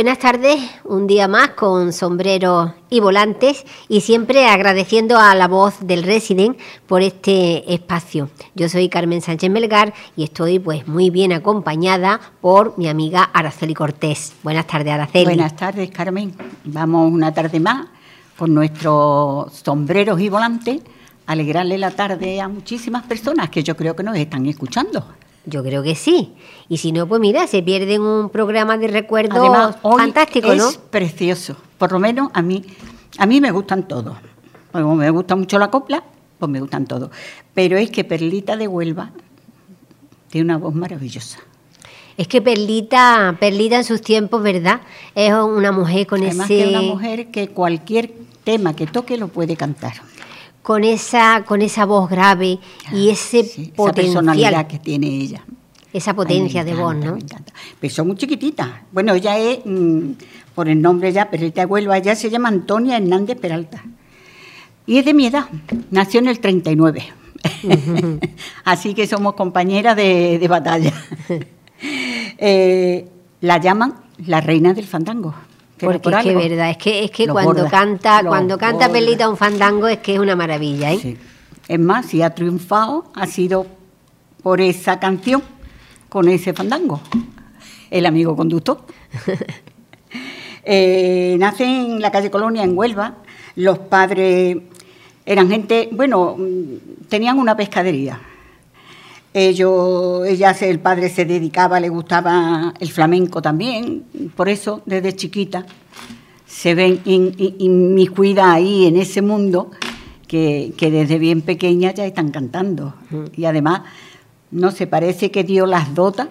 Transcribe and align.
Buenas 0.00 0.18
tardes, 0.18 0.58
un 0.84 1.06
día 1.06 1.28
más 1.28 1.50
con 1.50 1.92
sombreros 1.92 2.70
y 2.88 3.00
volantes 3.00 3.66
y 3.86 4.00
siempre 4.00 4.46
agradeciendo 4.46 5.18
a 5.18 5.34
la 5.34 5.46
voz 5.46 5.74
del 5.86 6.04
Resident 6.04 6.56
por 6.86 7.02
este 7.02 7.70
espacio. 7.74 8.30
Yo 8.54 8.70
soy 8.70 8.88
Carmen 8.88 9.20
Sánchez 9.20 9.50
Melgar 9.50 9.92
y 10.16 10.24
estoy 10.24 10.58
pues 10.58 10.88
muy 10.88 11.10
bien 11.10 11.34
acompañada 11.34 12.18
por 12.40 12.78
mi 12.78 12.88
amiga 12.88 13.24
Araceli 13.24 13.74
Cortés. 13.74 14.32
Buenas 14.42 14.66
tardes, 14.66 14.94
Araceli. 14.94 15.26
Buenas 15.26 15.54
tardes, 15.54 15.90
Carmen. 15.90 16.34
Vamos 16.64 17.12
una 17.12 17.34
tarde 17.34 17.60
más 17.60 17.88
con 18.38 18.54
nuestros 18.54 19.52
sombreros 19.52 20.18
y 20.18 20.30
volantes 20.30 20.80
alegrarle 21.26 21.76
la 21.76 21.90
tarde 21.90 22.40
a 22.40 22.48
muchísimas 22.48 23.02
personas 23.02 23.50
que 23.50 23.62
yo 23.62 23.76
creo 23.76 23.94
que 23.94 24.02
nos 24.02 24.16
están 24.16 24.46
escuchando. 24.46 25.04
Yo 25.46 25.62
creo 25.62 25.82
que 25.82 25.94
sí. 25.94 26.34
Y 26.68 26.78
si 26.78 26.92
no, 26.92 27.06
pues 27.06 27.20
mira, 27.20 27.46
se 27.46 27.62
pierden 27.62 28.02
un 28.02 28.28
programa 28.30 28.76
de 28.76 28.88
recuerdos 28.88 29.76
fantástico, 29.82 30.54
¿no? 30.54 30.68
Es 30.68 30.76
precioso. 30.76 31.56
Por 31.78 31.92
lo 31.92 31.98
menos 31.98 32.30
a 32.34 32.42
mí, 32.42 32.64
a 33.18 33.26
mí 33.26 33.40
me 33.40 33.50
gustan 33.50 33.88
todos. 33.88 34.16
Como 34.72 34.94
me 34.94 35.10
gusta 35.10 35.34
mucho 35.36 35.58
la 35.58 35.70
copla, 35.70 36.04
pues 36.38 36.50
me 36.50 36.60
gustan 36.60 36.86
todos. 36.86 37.10
Pero 37.54 37.78
es 37.78 37.90
que 37.90 38.04
Perlita 38.04 38.56
de 38.56 38.68
Huelva 38.68 39.10
tiene 40.28 40.44
una 40.44 40.58
voz 40.58 40.74
maravillosa. 40.74 41.38
Es 42.16 42.28
que 42.28 42.42
Perlita, 42.42 43.36
Perlita 43.40 43.76
en 43.76 43.84
sus 43.84 44.02
tiempos, 44.02 44.42
¿verdad? 44.42 44.82
Es 45.14 45.32
una 45.32 45.72
mujer 45.72 46.06
con 46.06 46.22
Además 46.22 46.50
ese... 46.50 46.64
que 46.64 46.68
una 46.68 46.82
mujer 46.82 47.30
que 47.30 47.48
cualquier 47.48 48.12
tema 48.44 48.76
que 48.76 48.86
toque 48.86 49.16
lo 49.16 49.28
puede 49.28 49.56
cantar 49.56 49.94
con 50.62 50.84
esa, 50.84 51.44
con 51.44 51.62
esa 51.62 51.86
voz 51.86 52.10
grave 52.10 52.58
y 52.92 53.10
ese 53.10 53.44
potencial. 53.74 53.94
personalidad 53.94 54.66
que 54.66 54.78
tiene 54.78 55.08
ella. 55.08 55.42
Esa 55.92 56.14
potencia 56.14 56.62
de 56.62 56.74
voz, 56.74 56.94
¿no? 56.94 57.14
Me 57.14 57.20
encanta. 57.20 57.52
Pero 57.80 57.92
son 57.92 58.08
muy 58.08 58.16
chiquitita. 58.16 58.82
Bueno, 58.92 59.14
ella 59.14 59.36
es, 59.38 59.60
mm, 59.64 60.12
por 60.54 60.68
el 60.68 60.80
nombre 60.80 61.12
ya, 61.12 61.30
pero 61.30 61.44
ella 61.44 61.66
vuelvo, 61.66 61.92
ella 61.92 62.14
se 62.14 62.30
llama 62.30 62.48
Antonia 62.48 62.96
Hernández 62.96 63.38
Peralta. 63.40 63.82
Y 64.86 64.98
es 64.98 65.04
de 65.04 65.14
mi 65.14 65.26
edad, 65.26 65.46
nació 65.90 66.20
en 66.20 66.28
el 66.28 66.40
39. 66.40 67.12
Así 68.64 68.94
que 68.94 69.06
somos 69.06 69.34
compañeras 69.34 69.96
de, 69.96 70.46
batalla. 70.48 70.92
Eh, 72.42 73.06
la 73.42 73.58
llaman 73.58 73.94
la 74.26 74.40
reina 74.40 74.72
del 74.72 74.86
fandango. 74.86 75.34
Porque 75.80 76.10
es 76.10 76.22
que 76.22 76.34
verdad, 76.34 76.70
es 76.70 76.76
que, 76.76 77.04
es 77.04 77.10
que 77.10 77.26
cuando 77.28 77.66
canta, 77.68 78.22
cuando 78.24 78.58
canta 78.58 78.90
Pelita 78.90 79.28
un 79.28 79.36
fandango 79.36 79.88
es 79.88 79.98
que 79.98 80.14
es 80.14 80.20
una 80.20 80.36
maravilla, 80.36 80.92
¿eh? 80.92 81.16
Es 81.68 81.78
más, 81.78 82.06
si 82.06 82.22
ha 82.22 82.34
triunfado, 82.34 83.04
ha 83.14 83.26
sido 83.26 83.66
por 84.42 84.60
esa 84.60 84.98
canción, 84.98 85.42
con 86.08 86.28
ese 86.28 86.52
fandango. 86.52 87.00
El 87.90 88.06
amigo 88.06 88.36
conductor. 88.36 88.80
Eh, 90.62 91.36
nace 91.38 91.64
en 91.64 92.02
la 92.02 92.12
calle 92.12 92.30
Colonia, 92.30 92.62
en 92.62 92.76
Huelva. 92.76 93.14
Los 93.56 93.78
padres 93.78 94.58
eran 95.24 95.48
gente, 95.48 95.88
bueno, 95.90 96.36
tenían 97.08 97.38
una 97.38 97.56
pescadería. 97.56 98.20
Ellos, 99.32 100.26
ella, 100.26 100.50
el 100.60 100.80
padre 100.80 101.08
se 101.08 101.24
dedicaba, 101.24 101.78
le 101.78 101.88
gustaba 101.88 102.74
el 102.80 102.90
flamenco 102.90 103.40
también, 103.40 104.04
por 104.34 104.48
eso 104.48 104.82
desde 104.86 105.14
chiquita 105.14 105.66
se 106.46 106.74
ven 106.74 107.00
inmiscuida 107.04 108.52
ahí 108.52 108.86
en 108.86 108.96
ese 108.96 109.22
mundo 109.22 109.70
que, 110.26 110.74
desde 110.78 111.18
bien 111.18 111.42
pequeña 111.42 111.94
ya 111.94 112.04
están 112.04 112.32
cantando. 112.32 112.94
Y 113.36 113.44
además, 113.44 113.82
no 114.50 114.72
se 114.72 114.88
parece 114.88 115.30
que 115.30 115.44
Dios 115.44 115.68
las 115.68 115.94
dota, 115.94 116.28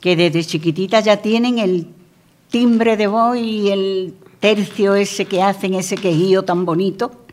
que 0.00 0.14
desde 0.14 0.44
chiquitita 0.44 1.00
ya 1.00 1.22
tienen 1.22 1.58
el 1.58 1.88
timbre 2.50 2.98
de 2.98 3.06
voz 3.06 3.38
y 3.38 3.70
el 3.70 4.14
tercio 4.40 4.94
ese 4.94 5.24
que 5.24 5.42
hacen, 5.42 5.72
ese 5.72 5.96
quejío 5.96 6.44
tan 6.44 6.66
bonito 6.66 7.23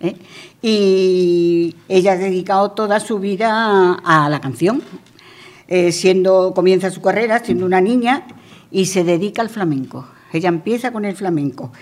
¿eh? 0.00 0.16
Y 0.62 1.74
ella 1.88 2.12
ha 2.12 2.16
dedicado 2.16 2.72
toda 2.72 3.00
su 3.00 3.18
vida 3.18 3.94
a, 3.94 4.28
la 4.28 4.40
canción. 4.40 4.82
Eh, 5.68 5.92
siendo, 5.92 6.54
comienza 6.54 6.90
su 6.90 7.02
carrera 7.02 7.44
siendo 7.44 7.66
una 7.66 7.80
niña 7.80 8.26
y 8.70 8.86
se 8.86 9.04
dedica 9.04 9.42
al 9.42 9.50
flamenco. 9.50 10.06
Ella 10.32 10.48
empieza 10.48 10.92
con 10.92 11.04
el 11.04 11.14
flamenco. 11.14 11.72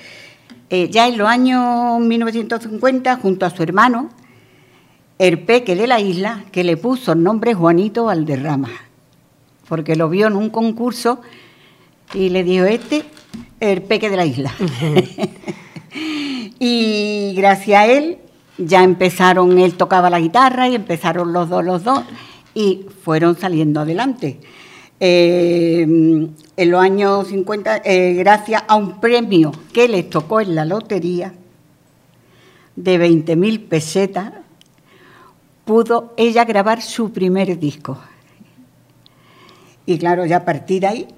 Eh, 0.68 0.88
ya 0.90 1.06
en 1.06 1.18
los 1.18 1.28
años 1.28 2.00
1950, 2.00 3.16
junto 3.16 3.46
a 3.46 3.50
su 3.50 3.62
hermano, 3.62 4.10
el 5.18 5.38
peque 5.40 5.76
de 5.76 5.86
la 5.86 6.00
isla, 6.00 6.44
que 6.50 6.64
le 6.64 6.76
puso 6.76 7.12
el 7.12 7.22
nombre 7.22 7.54
Juanito 7.54 8.04
Valderrama, 8.04 8.70
porque 9.68 9.96
lo 9.96 10.08
vio 10.08 10.26
en 10.26 10.36
un 10.36 10.50
concurso 10.50 11.20
y 12.12 12.28
le 12.30 12.44
dijo, 12.44 12.64
este, 12.64 13.04
el 13.60 13.82
peque 13.82 14.10
de 14.10 14.16
la 14.16 14.26
isla. 14.26 14.52
Y 16.58 17.34
gracias 17.36 17.80
a 17.80 17.86
él 17.86 18.18
ya 18.58 18.82
empezaron, 18.82 19.58
él 19.58 19.74
tocaba 19.74 20.10
la 20.10 20.20
guitarra 20.20 20.68
y 20.68 20.74
empezaron 20.74 21.32
los 21.32 21.48
dos, 21.48 21.64
los 21.64 21.84
dos, 21.84 22.02
y 22.54 22.86
fueron 23.02 23.36
saliendo 23.36 23.80
adelante. 23.80 24.40
Eh, 24.98 25.82
en 25.82 26.70
los 26.70 26.80
años 26.80 27.28
50, 27.28 27.82
eh, 27.84 28.14
gracias 28.14 28.64
a 28.66 28.76
un 28.76 28.98
premio 29.00 29.52
que 29.72 29.88
les 29.88 30.08
tocó 30.08 30.40
en 30.40 30.54
la 30.54 30.64
lotería 30.64 31.34
de 32.76 32.98
20.000 32.98 33.68
pesetas, 33.68 34.32
pudo 35.64 36.14
ella 36.16 36.44
grabar 36.44 36.80
su 36.80 37.12
primer 37.12 37.58
disco. 37.58 37.98
Y 39.84 39.98
claro, 39.98 40.24
ya 40.24 40.38
a 40.38 40.44
partir 40.44 40.80
de 40.80 40.86
ahí 40.86 41.08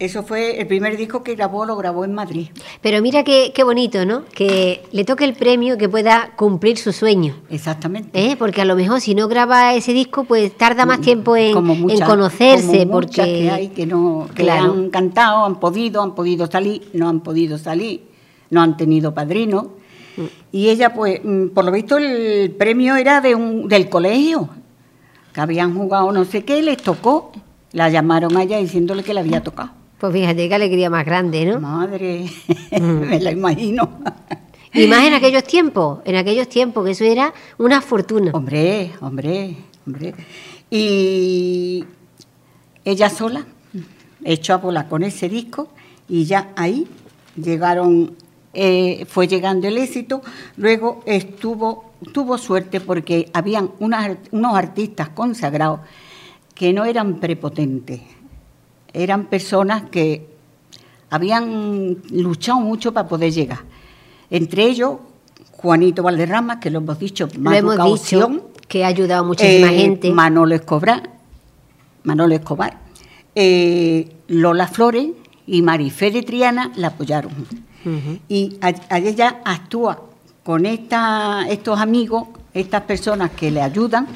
eso 0.00 0.22
fue 0.22 0.58
el 0.58 0.66
primer 0.66 0.96
disco 0.96 1.22
que 1.22 1.34
grabó, 1.34 1.66
lo 1.66 1.76
grabó 1.76 2.06
en 2.06 2.14
Madrid. 2.14 2.48
Pero 2.80 3.02
mira 3.02 3.22
qué, 3.22 3.52
qué 3.54 3.62
bonito, 3.64 4.06
¿no? 4.06 4.24
Que 4.34 4.82
le 4.92 5.04
toque 5.04 5.26
el 5.26 5.34
premio 5.34 5.76
que 5.76 5.90
pueda 5.90 6.32
cumplir 6.36 6.78
su 6.78 6.92
sueño. 6.92 7.36
Exactamente. 7.50 8.18
¿Eh? 8.18 8.34
Porque 8.38 8.62
a 8.62 8.64
lo 8.64 8.76
mejor 8.76 9.02
si 9.02 9.14
no 9.14 9.28
graba 9.28 9.74
ese 9.74 9.92
disco, 9.92 10.24
pues 10.24 10.56
tarda 10.56 10.86
más 10.86 11.02
tiempo 11.02 11.36
en, 11.36 11.52
conocerse. 11.52 12.78
Como 12.78 12.92
porque 12.92 13.22
que 13.22 13.50
hay 13.50 13.68
que 13.68 13.84
no 13.84 14.26
que 14.34 14.50
han 14.50 14.88
cantado, 14.88 15.44
han 15.44 15.60
podido, 15.60 16.02
han 16.02 16.14
podido 16.14 16.46
salir, 16.46 16.88
no 16.94 17.06
han 17.06 17.20
podido 17.20 17.58
salir, 17.58 18.08
no 18.48 18.62
han 18.62 18.78
tenido 18.78 19.12
padrino. 19.12 19.72
Mm. 20.16 20.22
Y 20.52 20.70
ella, 20.70 20.94
pues, 20.94 21.20
mm, 21.22 21.48
por 21.48 21.66
lo 21.66 21.72
visto, 21.72 21.98
el 21.98 22.52
premio 22.52 22.96
era 22.96 23.20
de 23.20 23.34
un, 23.34 23.68
del 23.68 23.90
colegio, 23.90 24.48
que 25.34 25.40
habían 25.42 25.76
jugado 25.76 26.10
no 26.10 26.24
sé 26.24 26.42
qué, 26.42 26.62
les 26.62 26.78
tocó. 26.78 27.32
La 27.72 27.90
llamaron 27.90 28.34
a 28.36 28.42
ella 28.42 28.56
diciéndole 28.56 29.04
que 29.04 29.14
le 29.14 29.20
había 29.20 29.42
tocado. 29.42 29.79
Pues 30.00 30.14
fíjate 30.14 30.48
qué 30.48 30.54
alegría 30.54 30.88
más 30.88 31.04
grande, 31.04 31.44
¿no? 31.44 31.60
Madre, 31.60 32.24
mm. 32.72 32.82
me 32.82 33.20
la 33.20 33.32
imagino. 33.32 34.00
Y 34.72 34.86
más 34.86 35.04
en 35.04 35.12
aquellos 35.12 35.44
tiempos, 35.44 35.98
en 36.06 36.16
aquellos 36.16 36.48
tiempos, 36.48 36.86
que 36.86 36.92
eso 36.92 37.04
era 37.04 37.34
una 37.58 37.82
fortuna. 37.82 38.30
Hombre, 38.32 38.92
hombre, 39.02 39.56
hombre. 39.86 40.14
Y 40.70 41.84
ella 42.82 43.10
sola 43.10 43.44
echó 44.24 44.54
a 44.54 44.56
volar 44.56 44.88
con 44.88 45.02
ese 45.02 45.28
disco 45.28 45.68
y 46.08 46.24
ya 46.24 46.52
ahí 46.56 46.86
llegaron, 47.36 48.14
eh, 48.54 49.04
fue 49.06 49.28
llegando 49.28 49.68
el 49.68 49.76
éxito. 49.76 50.22
Luego 50.56 51.02
estuvo, 51.04 51.92
tuvo 52.14 52.38
suerte 52.38 52.80
porque 52.80 53.28
habían 53.34 53.72
unos 53.80 54.54
artistas 54.54 55.10
consagrados 55.10 55.80
que 56.54 56.72
no 56.72 56.86
eran 56.86 57.20
prepotentes 57.20 58.00
eran 58.92 59.26
personas 59.26 59.84
que 59.90 60.26
habían 61.10 61.96
luchado 62.10 62.60
mucho 62.60 62.92
para 62.92 63.08
poder 63.08 63.32
llegar. 63.32 63.60
Entre 64.30 64.64
ellos, 64.64 64.96
Juanito 65.52 66.02
Valderrama, 66.02 66.60
que 66.60 66.70
lo 66.70 66.78
hemos 66.78 66.98
dicho, 66.98 67.28
lo 67.38 67.52
hemos 67.52 68.02
dicho, 68.02 68.50
que 68.68 68.84
ha 68.84 68.88
ayudado 68.88 69.24
a 69.24 69.26
muchísima 69.26 69.72
eh, 69.72 69.76
gente. 69.76 70.10
Manolo 70.12 70.54
Escobar, 70.54 71.10
Manolo 72.04 72.34
Escobar, 72.34 72.78
eh, 73.34 74.08
Lola 74.28 74.68
Flores 74.68 75.08
y 75.46 75.62
Marifé 75.62 76.10
de 76.10 76.22
Triana 76.22 76.72
la 76.76 76.88
apoyaron. 76.88 77.32
Y 78.28 78.58
ella 78.90 79.40
actúa 79.44 80.02
con 80.44 80.66
esta, 80.66 81.46
estos 81.48 81.80
amigos, 81.80 82.28
estas 82.52 82.82
personas 82.82 83.30
que 83.30 83.50
le 83.50 83.62
ayudan 83.62 84.06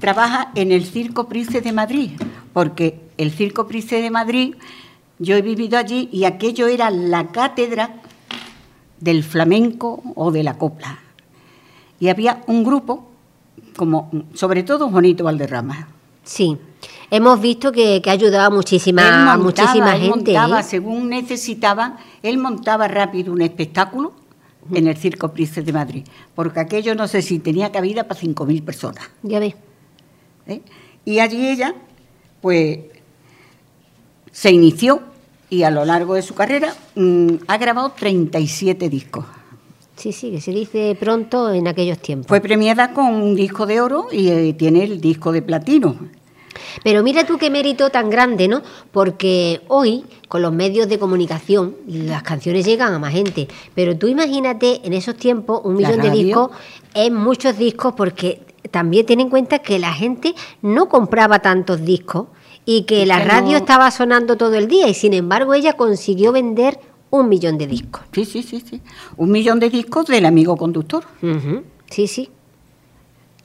trabaja 0.00 0.50
en 0.56 0.72
el 0.72 0.84
Circo 0.84 1.28
Price 1.28 1.60
de 1.60 1.72
Madrid, 1.72 2.10
porque 2.52 2.98
el 3.18 3.30
Circo 3.30 3.68
Price 3.68 4.00
de 4.02 4.10
Madrid, 4.10 4.54
yo 5.18 5.36
he 5.36 5.42
vivido 5.42 5.78
allí 5.78 6.08
y 6.10 6.24
aquello 6.24 6.66
era 6.66 6.90
la 6.90 7.28
cátedra 7.28 8.00
del 8.98 9.22
flamenco 9.22 10.02
o 10.16 10.32
de 10.32 10.42
la 10.42 10.58
copla. 10.58 10.98
Y 12.00 12.08
había 12.08 12.42
un 12.46 12.64
grupo, 12.64 13.10
como 13.76 14.10
sobre 14.34 14.62
todo 14.62 14.88
Juanito 14.88 15.24
Valderrama. 15.24 15.88
Sí, 16.24 16.56
hemos 17.10 17.40
visto 17.40 17.70
que, 17.70 18.00
que 18.02 18.10
ayudaba 18.10 18.46
a 18.46 18.50
muchísima, 18.50 19.36
muchísima 19.36 19.92
gente. 19.92 20.32
Montaba, 20.32 20.60
¿eh? 20.60 20.64
según 20.64 21.10
necesitaba, 21.10 21.98
él 22.22 22.38
montaba 22.38 22.88
rápido 22.88 23.32
un 23.32 23.42
espectáculo 23.42 24.12
en 24.72 24.86
el 24.86 24.96
Circo 24.96 25.32
Price 25.32 25.62
de 25.62 25.72
Madrid, 25.72 26.04
porque 26.34 26.60
aquello 26.60 26.94
no 26.94 27.06
sé 27.06 27.20
si 27.20 27.38
tenía 27.38 27.70
cabida 27.70 28.04
para 28.04 28.20
5.000 28.20 28.64
personas. 28.64 29.10
Ya 29.22 29.40
ves. 29.40 29.54
¿Eh? 30.50 30.62
Y 31.04 31.20
allí 31.20 31.48
ella, 31.48 31.74
pues, 32.40 32.78
se 34.32 34.50
inició 34.50 35.02
y 35.48 35.64
a 35.64 35.70
lo 35.70 35.84
largo 35.84 36.14
de 36.14 36.22
su 36.22 36.34
carrera 36.34 36.74
mm, 36.94 37.34
ha 37.48 37.58
grabado 37.58 37.90
37 37.90 38.88
discos. 38.88 39.24
Sí, 39.96 40.12
sí, 40.12 40.30
que 40.30 40.40
se 40.40 40.52
dice 40.52 40.96
pronto 40.98 41.52
en 41.52 41.68
aquellos 41.68 41.98
tiempos. 41.98 42.28
Fue 42.28 42.40
premiada 42.40 42.94
con 42.94 43.06
un 43.06 43.34
disco 43.34 43.66
de 43.66 43.80
oro 43.80 44.08
y 44.10 44.28
eh, 44.28 44.54
tiene 44.54 44.84
el 44.84 45.00
disco 45.00 45.30
de 45.30 45.42
platino. 45.42 45.96
Pero 46.82 47.02
mira 47.02 47.26
tú 47.26 47.36
qué 47.36 47.50
mérito 47.50 47.90
tan 47.90 48.08
grande, 48.08 48.48
¿no? 48.48 48.62
Porque 48.92 49.60
hoy, 49.68 50.04
con 50.28 50.42
los 50.42 50.52
medios 50.52 50.88
de 50.88 50.98
comunicación, 50.98 51.76
las 51.86 52.22
canciones 52.22 52.64
llegan 52.64 52.94
a 52.94 52.98
más 52.98 53.12
gente. 53.12 53.48
Pero 53.74 53.96
tú 53.96 54.06
imagínate, 54.06 54.80
en 54.84 54.92
esos 54.92 55.16
tiempos, 55.16 55.60
un 55.64 55.76
millón 55.76 56.00
de 56.00 56.10
discos 56.10 56.50
es 56.94 57.12
muchos 57.12 57.58
discos 57.58 57.94
porque 57.96 58.40
también 58.70 59.06
ten 59.06 59.20
en 59.20 59.30
cuenta 59.30 59.60
que 59.60 59.78
la 59.78 59.92
gente 59.92 60.34
no 60.62 60.88
compraba 60.88 61.40
tantos 61.40 61.84
discos 61.84 62.26
y 62.64 62.82
que 62.82 63.06
la 63.06 63.18
radio 63.20 63.56
estaba 63.56 63.90
sonando 63.90 64.36
todo 64.36 64.54
el 64.54 64.68
día 64.68 64.88
y 64.88 64.94
sin 64.94 65.14
embargo 65.14 65.54
ella 65.54 65.74
consiguió 65.74 66.32
vender 66.32 66.78
un 67.10 67.28
millón 67.28 67.58
de 67.58 67.66
discos. 67.66 68.02
Sí, 68.12 68.24
sí, 68.24 68.42
sí, 68.42 68.62
sí. 68.64 68.80
Un 69.16 69.32
millón 69.32 69.58
de 69.58 69.70
discos 69.70 70.06
del 70.06 70.24
amigo 70.26 70.56
conductor. 70.56 71.04
Sí, 71.90 72.06
sí. 72.06 72.30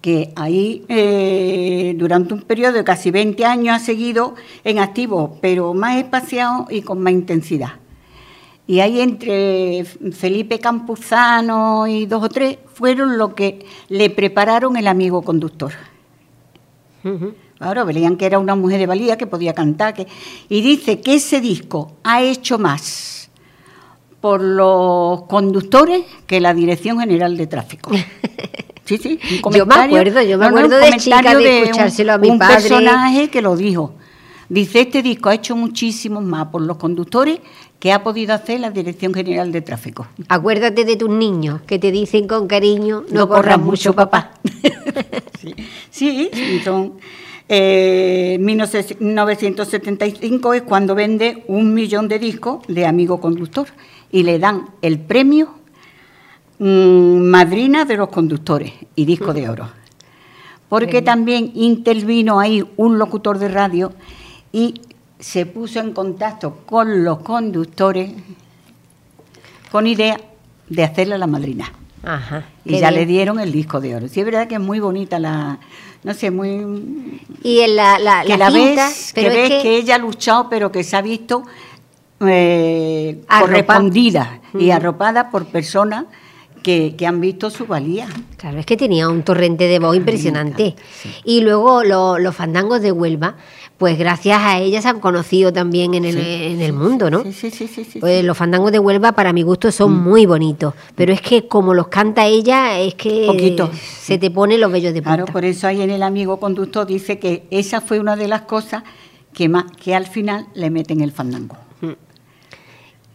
que 0.01 0.31
ahí 0.36 0.86
eh, 0.88 1.95
durante 1.98 2.36
un 2.36 2.42
periodo 2.42 2.74
de 2.74 2.83
casi 2.83 3.10
20 3.10 3.44
años 3.44 3.75
ha 3.75 3.80
seguido 3.80 4.36
en 4.63 4.77
activo, 4.77 5.39
pero 5.42 5.74
más 5.74 5.98
espaciado 5.98 6.68
y 6.69 6.83
con 6.83 7.01
más 7.01 7.13
intensidad. 7.13 7.80
Y 8.67 8.79
ahí 8.79 9.00
entre 9.01 9.85
Felipe 10.12 10.59
Campuzano 10.59 11.85
y 11.88 12.06
dos 12.07 12.23
o 12.23 12.29
tres 12.29 12.57
fueron 12.73 13.17
lo 13.17 13.35
que 13.35 13.65
le 13.89 14.09
prepararon 14.09 14.75
el 14.77 14.88
amigo 14.88 15.21
conductor. 15.21 15.71
Ahora 17.59 17.83
veían 17.83 18.17
que 18.17 18.25
era 18.25 18.39
una 18.39 18.56
mujer 18.56 18.79
de 18.79 18.88
valía 18.88 19.17
que 19.17 19.27
podía 19.27 19.53
cantar. 19.53 19.94
Que, 19.94 20.07
y 20.50 20.62
dice 20.62 21.00
que 21.01 21.15
ese 21.15 21.39
disco 21.41 21.94
ha 22.03 22.21
hecho 22.23 22.57
más 22.57 23.29
por 24.19 24.41
los 24.41 25.23
conductores 25.23 26.03
que 26.25 26.39
la 26.41 26.53
Dirección 26.56 27.00
General 27.00 27.38
de 27.38 27.47
Tráfico. 27.47 27.91
Sí, 28.88 29.00
sí. 29.00 29.19
un 29.44 29.51
Yo 29.51 29.65
me 29.65 29.73
acuerdo, 29.73 30.21
yo 30.21 30.38
me 30.38 30.45
no, 30.45 30.51
no, 30.51 30.57
acuerdo 30.59 30.75
de 30.77 30.91
comentario 30.91 31.00
chica 31.00 31.35
de 31.35 31.57
un- 31.57 31.63
escuchárselo 31.63 32.13
a 32.13 32.17
mi 32.19 32.29
un 32.29 32.38
padre. 32.38 32.53
personaje 32.57 33.29
que 33.31 33.41
lo 33.41 33.56
dijo. 33.57 33.95
Dice, 34.50 34.81
este 34.81 35.01
disco 35.01 35.30
ha 35.30 35.33
hecho 35.33 35.56
muchísimo 35.56 36.21
más 36.21 36.47
por 36.47 36.62
los 36.62 36.77
conductores 36.77 37.39
que 37.80 37.92
ha 37.92 38.03
podido 38.03 38.33
hacer 38.33 38.59
la 38.59 38.71
Dirección 38.71 39.13
General 39.13 39.51
de 39.51 39.62
Tráfico. 39.62 40.07
Acuérdate 40.27 40.86
de 40.86 40.95
tus 40.95 41.09
niños 41.09 41.62
que 41.62 41.80
te 41.80 41.92
dicen 41.92 42.27
con 42.27 42.47
cariño, 42.47 43.03
no, 43.09 43.27
corras 43.27 43.59
mucho, 43.59 43.94
papá. 43.94 44.31
sí, 45.42 45.56
sí, 45.89 46.30
sí, 46.31 46.59
son. 46.63 46.94
Eh, 47.47 48.38
1975 48.39 50.56
es 50.56 50.63
cuando 50.63 50.95
vende 50.95 51.44
un 51.48 51.75
millón 51.75 52.07
de 52.07 52.18
discos 52.18 52.65
de 52.68 52.88
Amigo 52.88 53.21
Conductor 53.21 53.68
y 54.12 54.24
le 54.24 54.39
dan 54.39 54.69
el 54.81 54.98
premio 54.98 55.53
mm, 56.57 57.19
Madrina 57.19 57.86
de 57.86 57.98
los 57.98 58.09
Conductores 58.09 58.74
y 58.95 59.06
disco 59.06 59.31
de 59.33 59.48
oro. 59.50 59.69
Porque 60.69 61.03
también 61.03 61.51
intervino 61.53 62.39
ahí 62.39 62.65
un 62.77 62.98
locutor 62.98 63.38
de 63.38 63.50
radio 63.50 63.94
y 64.55 64.81
se 65.19 65.45
puso 65.45 65.79
en 65.81 65.91
contacto 65.91 66.61
con 66.65 67.03
los 67.03 67.19
conductores 67.19 68.11
con 69.69 69.85
idea 69.85 70.17
de 70.69 70.83
hacerle 70.83 71.17
la 71.17 71.27
madrina. 71.27 71.71
Ajá. 72.03 72.45
Y 72.63 72.79
ya 72.79 72.89
bien. 72.89 73.01
le 73.01 73.05
dieron 73.05 73.39
el 73.39 73.51
disco 73.51 73.81
de 73.81 73.95
oro. 73.95 74.07
Sí, 74.07 74.19
es 74.21 74.25
verdad 74.25 74.47
que 74.47 74.55
es 74.55 74.61
muy 74.61 74.79
bonita 74.79 75.19
la. 75.19 75.59
No 76.03 76.13
sé, 76.13 76.31
muy. 76.31 77.19
Y 77.43 77.59
en 77.61 77.75
la, 77.75 77.99
la, 77.99 78.23
que 78.23 78.37
la 78.37 78.49
ves, 78.49 79.11
pero 79.15 79.31
que 79.31 79.43
es 79.43 79.49
ves 79.49 79.57
que, 79.57 79.63
que... 79.63 79.77
ella 79.77 79.95
ha 79.95 79.97
luchado, 79.97 80.47
pero 80.49 80.71
que 80.71 80.83
se 80.83 80.95
ha 80.95 81.01
visto 81.01 81.43
eh, 82.21 83.21
correspondida 83.39 84.39
y 84.57 84.69
arropada 84.71 85.31
por 85.31 85.47
personas 85.47 86.05
que, 86.63 86.95
que 86.97 87.05
han 87.07 87.19
visto 87.21 87.49
su 87.49 87.65
valía. 87.65 88.07
Claro, 88.37 88.59
es 88.59 88.65
que 88.65 88.77
tenía 88.77 89.09
un 89.09 89.23
torrente 89.23 89.67
de 89.67 89.79
voz 89.79 89.95
impresionante. 89.95 90.75
sí. 91.01 91.11
Y 91.23 91.41
luego 91.41 91.83
lo- 91.83 92.17
los 92.19 92.35
fandangos 92.35 92.81
de 92.81 92.91
Huelva, 92.91 93.35
pues 93.77 93.98
gracias 93.98 94.39
a 94.42 94.60
ella 94.60 94.81
se 94.81 94.88
han 94.88 95.00
conocido 95.01 95.51
también 95.51 95.94
en 95.95 96.06
el, 96.06 96.13
Sí, 96.16 96.22
en 96.24 96.62
el 96.62 96.72
mundo, 96.74 97.10
¿no? 97.12 97.24
Sí, 97.24 97.33
sí, 97.33 97.51
sí, 97.51 97.68
sí. 97.68 97.83
sí, 97.83 98.00
Pues 98.00 98.24
los 98.24 98.38
fandangos 98.38 98.72
de 98.72 98.80
Huelva, 98.80 99.12
para 99.12 99.33
mi 99.33 99.42
gusto, 99.44 99.72
son 99.72 99.92
Mm. 99.94 100.04
muy 100.04 100.25
bonitos. 100.25 100.74
Pero 100.95 101.12
es 101.12 101.22
que 101.22 101.48
como 101.48 101.74
los 101.74 101.88
canta 101.89 102.25
ella, 102.25 102.80
es 102.80 102.95
que 102.95 103.25
Poquito. 103.27 103.69
se 104.00 104.18
te 104.18 104.31
pone 104.31 104.57
los 104.57 104.72
vellos 104.72 104.94
de 104.94 105.01
punta. 105.01 105.18
Claro, 105.18 105.31
por 105.33 105.44
eso 105.44 105.68
ahí 105.68 105.81
en 105.81 105.89
el 105.89 106.04
amigo 106.04 106.39
conductor 106.39 106.88
dice 106.88 107.19
que 107.19 107.45
esa 107.51 107.81
fue 107.81 108.00
una 108.00 108.16
de 108.16 108.27
las 108.30 108.44
cosas 108.44 108.83
que, 109.33 109.50
más, 109.50 109.66
que 109.83 109.94
al 109.94 110.06
final 110.07 110.48
le 110.54 110.69
meten 110.69 111.01
el 111.01 111.12
fandango. 111.12 111.57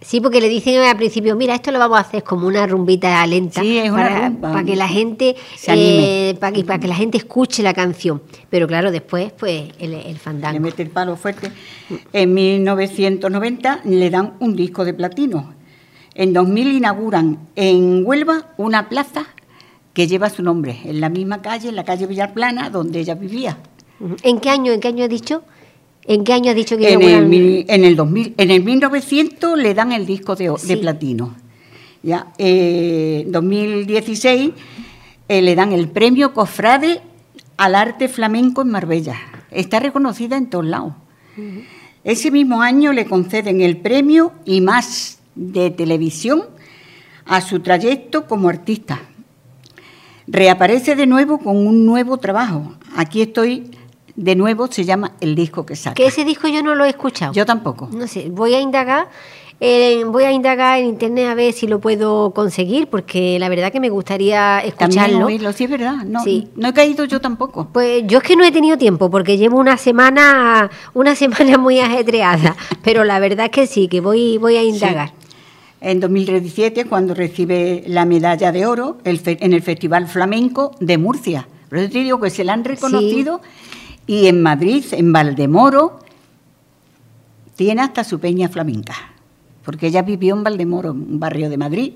Sí, 0.02 0.20
porque 0.20 0.41
le 0.41 0.49
dicen 0.49 0.81
al 0.81 0.97
principio, 0.97 1.37
mira, 1.37 1.55
esto 1.55 1.70
lo 1.73 1.79
vamos 1.79 1.99
a 1.99 2.00
hacer 2.00 2.25
como 2.25 2.47
una 2.47 2.67
rumbita 2.67 3.26
lenta 3.26 3.61
Sí, 3.61 3.76
es 3.76 3.91
una 3.91 4.02
para, 4.08 4.29
rumba. 4.29 4.52
para 4.52 4.64
que 4.64 4.75
la 4.75 4.88
gente 4.88 5.37
Se 5.56 5.70
anime. 5.73 6.31
eh, 6.31 6.35
para, 6.41 6.52
que, 6.52 6.64
para 6.64 6.79
que 6.79 6.88
la 6.88 6.94
gente 6.94 7.19
escuche 7.19 7.62
la 7.62 7.75
canción. 7.75 8.23
Pero 8.49 8.67
claro, 8.67 8.91
después, 8.91 9.31
pues, 9.32 9.69
el, 9.79 9.93
el 9.93 10.12
Le 10.14 10.19
fandango. 10.19 10.58
mete 10.61 10.82
el 10.82 10.88
palo 10.91 11.17
fuerte. 11.17 11.52
En 12.14 12.32
1990 12.32 13.81
le 13.85 14.08
dan 14.11 14.35
un 14.41 14.56
disco 14.56 14.85
de 14.87 14.94
platino. 14.94 15.52
En 16.14 16.32
2000 16.32 16.73
inauguran 16.73 17.38
en 17.55 18.02
Huelva 18.06 18.52
una 18.56 18.88
plaza 18.88 19.26
que 19.93 20.06
lleva 20.06 20.31
su 20.31 20.43
nombre, 20.43 20.81
en 20.85 21.00
la 21.00 21.08
misma 21.11 21.43
calle, 21.43 21.69
en 21.69 21.76
la 21.76 21.85
calle 21.85 22.06
Villarplana, 22.06 22.70
donde 22.70 23.00
ella 23.00 23.14
vivía. 23.17 23.58
¿En 24.23 24.41
qué 24.41 24.49
año, 24.49 24.73
en 24.73 24.81
qué 24.81 24.88
año 24.88 25.05
has 25.05 25.11
dicho? 25.11 25.43
¿En 26.05 26.25
qué 26.25 26.32
año 26.32 26.50
has 26.50 26.56
dicho 26.56 26.76
que 26.76 26.93
En 26.93 27.02
el, 27.02 27.26
mil- 27.26 27.64
en 27.69 27.85
el 27.85 27.94
2000, 27.97 28.35
en 28.37 28.50
el 28.50 28.64
1900 28.64 29.58
le 29.58 29.75
dan 29.75 29.93
el 29.93 30.06
disco 30.06 30.35
de, 30.35 30.50
platino. 30.81 31.37
Ya, 32.02 32.29
eh, 32.38 33.25
2016 33.29 34.50
eh, 35.29 35.43
le 35.43 35.55
dan 35.55 35.73
el 35.73 35.88
premio 35.88 36.32
Cofrade 36.32 37.02
al 37.58 37.75
arte 37.75 38.08
flamenco 38.08 38.62
en 38.62 38.70
Marbella. 38.70 39.17
Está 39.50 39.79
reconocida 39.81 40.37
en 40.37 40.49
todos 40.49 40.64
lados. 40.64 40.94
Ese 42.02 42.31
mismo 42.31 42.62
año 42.62 42.93
le 42.93 43.05
conceden 43.05 43.61
el 43.61 43.76
premio 43.76 44.32
y 44.47 44.62
más 44.62 45.19
de 45.35 45.70
televisión 45.70 46.44
a 47.26 47.40
su 47.42 47.61
trayecto 47.61 48.26
como 48.26 48.49
artista. 48.49 49.02
Reaparece 50.26 50.97
de 50.97 51.07
nuevo 51.07 51.38
con 51.38 51.57
un 51.57 51.85
nuevo 51.85 52.16
trabajo. 52.19 52.75
Aquí 52.97 53.21
estoy 53.21 53.71
de 54.17 54.35
nuevo, 54.37 54.67
se 54.71 54.85
llama 54.85 55.12
El 55.21 55.35
disco 55.35 55.64
que 55.67 55.76
saca. 55.76 55.95
Que 55.95 56.07
ese 56.07 56.25
disco 56.25 56.49
yo 56.49 56.62
no 56.62 56.75
lo 56.75 56.85
he 56.85 56.88
escuchado. 56.90 57.33
Yo 57.33 57.47
tampoco. 57.47 57.88
No 57.93 58.07
sé, 58.07 58.29
voy 58.31 58.55
a 58.55 58.61
indagar, 58.61 59.09
eh, 59.61 60.02
voy 60.07 60.25
a 60.25 60.33
indagar 60.33 60.79
en 60.81 60.87
internet 60.87 61.26
a 61.29 61.35
ver 61.35 61.52
si 61.52 61.67
lo 61.67 61.81
puedo 61.81 62.31
conseguir, 62.33 62.87
porque 62.88 63.38
la 63.38 63.49
verdad 63.49 63.71
que 63.71 63.81
me 63.81 63.90
gustaría 63.90 64.62
También 64.76 65.02
escucharlo. 65.05 65.26
oírlo, 65.26 65.52
sí 65.52 65.64
es 65.64 65.71
verdad. 65.71 65.97
No, 66.05 66.23
Sí. 66.25 66.49
no 66.57 66.69
he 66.69 66.73
caído 66.73 67.05
yo 67.05 67.21
tampoco. 67.21 67.69
Pues 67.73 68.02
yo 68.07 68.19
es 68.19 68.25
que 68.25 68.37
no 68.37 68.45
he 68.45 68.52
tenido 68.52 68.79
tiempo 68.79 69.11
porque 69.11 69.37
llevo 69.37 69.59
una 69.59 69.76
semana, 69.76 70.71
una 70.95 71.14
semana 71.55 71.59
muy 71.59 71.79
ajetreada, 71.81 72.57
pero 72.83 73.05
la 73.05 73.19
verdad 73.19 73.47
es 73.47 73.52
que 73.52 73.67
sí, 73.67 73.88
que 73.88 74.00
voy, 74.00 74.38
voy 74.38 74.57
a 74.57 74.62
indagar. 74.62 75.12
En 75.83 75.99
2017, 76.00 76.85
cuando 76.85 77.14
recibe 77.14 77.85
la 77.87 78.05
medalla 78.05 78.52
de 78.52 78.67
oro 78.67 78.99
el 79.05 79.19
fe- 79.19 79.38
en 79.40 79.55
el 79.55 79.62
Festival 79.62 80.07
Flamenco 80.09 80.73
de 80.81 80.99
Murcia. 80.99 81.49
Por 81.71 81.79
eso 81.79 81.90
te 81.93 81.99
digo 82.00 82.21
que 82.21 82.29
se 82.29 82.45
la 82.45 82.52
han 82.52 82.64
reconocido. 82.64 83.40
Y 84.11 84.26
en 84.26 84.43
Madrid, 84.43 84.85
en 84.90 85.12
Valdemoro, 85.12 86.00
tiene 87.55 87.83
hasta 87.83 88.02
su 88.02 88.19
peña 88.19 88.49
flamenca. 88.49 88.97
Porque 89.64 89.87
ella 89.87 90.02
vivió 90.02 90.35
en 90.35 90.43
Valdemoro, 90.43 90.90
un 90.90 91.21
barrio 91.21 91.49
de 91.49 91.57
Madrid, 91.57 91.93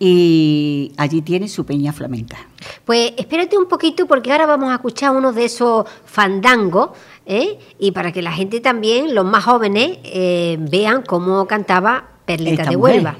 y 0.00 0.90
allí 0.96 1.22
tiene 1.22 1.46
su 1.46 1.64
peña 1.64 1.92
flamenca. 1.92 2.38
Pues 2.84 3.12
espérate 3.16 3.56
un 3.56 3.68
poquito 3.68 4.04
porque 4.06 4.32
ahora 4.32 4.46
vamos 4.46 4.72
a 4.72 4.74
escuchar 4.74 5.14
uno 5.14 5.32
de 5.32 5.44
esos 5.44 5.86
fandangos, 6.06 6.90
¿eh? 7.24 7.56
y 7.78 7.92
para 7.92 8.10
que 8.10 8.20
la 8.20 8.32
gente 8.32 8.58
también, 8.58 9.14
los 9.14 9.24
más 9.24 9.44
jóvenes, 9.44 9.98
eh, 10.02 10.56
vean 10.58 11.04
cómo 11.06 11.46
cantaba 11.46 12.04
Perlita 12.26 12.62
Esta 12.62 12.70
de. 12.70 12.76
Huelva. 12.76 13.16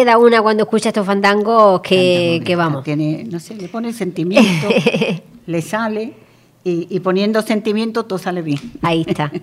Queda 0.00 0.16
una 0.16 0.40
cuando 0.40 0.62
escucha 0.62 0.88
estos 0.88 1.04
fandangos 1.04 1.82
que, 1.82 2.40
que 2.44 2.56
vamos. 2.56 2.84
Tiene, 2.84 3.24
no 3.24 3.38
sé, 3.38 3.54
le 3.54 3.68
pone 3.68 3.92
sentimiento, 3.92 4.68
le 5.46 5.62
sale 5.62 6.14
y, 6.64 6.86
y 6.88 7.00
poniendo 7.00 7.42
sentimiento 7.42 8.06
todo 8.06 8.18
sale 8.18 8.40
bien. 8.42 8.60
Ahí 8.82 9.04
está. 9.06 9.30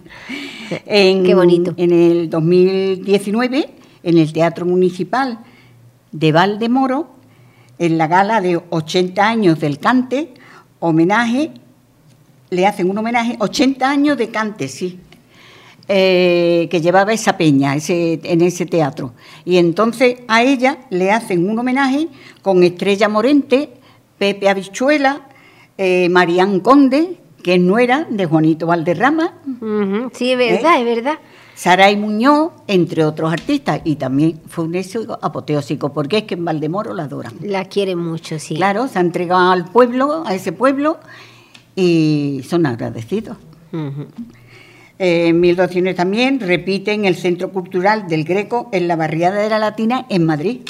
En, 0.86 1.24
Qué 1.24 1.34
bonito. 1.34 1.74
En 1.78 1.92
el 1.92 2.30
2019, 2.30 3.70
en 4.04 4.18
el 4.18 4.34
Teatro 4.34 4.66
Municipal 4.66 5.40
de 6.12 6.34
Valdemoro, 6.34 7.08
en 7.80 7.98
la 7.98 8.08
gala 8.08 8.42
de 8.42 8.62
80 8.70 9.26
años 9.26 9.60
del 9.62 9.80
cante, 9.80 10.34
homenaje, 10.80 11.52
le 12.50 12.68
hacen 12.68 12.90
un 12.90 12.98
homenaje, 12.98 13.38
80 13.40 13.90
años 13.90 14.18
de 14.18 14.30
cante, 14.30 14.68
sí, 14.68 15.00
eh, 15.90 16.68
que 16.70 16.82
llevaba 16.82 17.14
esa 17.14 17.38
peña 17.38 17.76
ese, 17.76 18.20
en 18.24 18.42
ese 18.42 18.66
teatro. 18.66 19.14
Y 19.46 19.58
entonces 19.58 20.18
a 20.28 20.44
ella 20.44 20.80
le 20.90 21.12
hacen 21.12 21.50
un 21.50 21.58
homenaje 21.58 22.10
con 22.42 22.64
Estrella 22.64 23.08
Morente, 23.08 23.70
Pepe 24.18 24.50
Habichuela, 24.50 25.28
eh, 25.78 26.10
Marían 26.10 26.60
Conde, 26.60 27.18
que 27.42 27.56
es 27.56 27.62
nuera 27.62 28.06
de 28.10 28.26
Juanito 28.26 28.68
Valderrama, 28.68 29.34
Sí, 30.14 30.32
es 30.32 30.38
verdad, 30.38 30.80
es 30.80 30.86
verdad. 30.86 31.20
Saray 31.56 31.96
Muñoz, 31.96 32.52
entre 32.68 33.04
otros 33.04 33.32
artistas, 33.32 33.82
y 33.84 33.96
también 33.96 34.40
fue 34.48 34.66
un 34.66 34.76
éxito 34.76 35.18
apoteósico, 35.22 35.92
porque 35.92 36.18
es 36.18 36.24
que 36.26 36.36
en 36.36 36.46
Valdemoro 36.46 36.94
la 36.94 37.04
adoran. 37.04 37.34
La 37.42 37.66
quieren 37.66 37.98
mucho, 37.98 38.38
sí. 38.38 38.56
Claro, 38.56 38.88
se 38.88 39.00
ha 39.00 39.02
entregado 39.02 39.52
al 39.52 39.66
pueblo, 39.66 40.24
a 40.26 40.36
ese 40.36 40.52
pueblo, 40.52 41.00
y 41.76 42.42
son 42.48 42.66
agradecidos. 42.66 43.38
Eh, 45.00 45.28
En 45.28 45.40
1200 45.40 45.96
también 45.96 46.40
repite 46.40 46.92
en 46.94 47.06
el 47.06 47.16
Centro 47.16 47.52
Cultural 47.52 48.08
del 48.08 48.24
Greco, 48.24 48.70
en 48.72 48.88
la 48.88 48.96
barriada 48.96 49.42
de 49.42 49.50
la 49.50 49.60
Latina, 49.60 50.06
en 50.10 50.26
Madrid. 50.26 50.62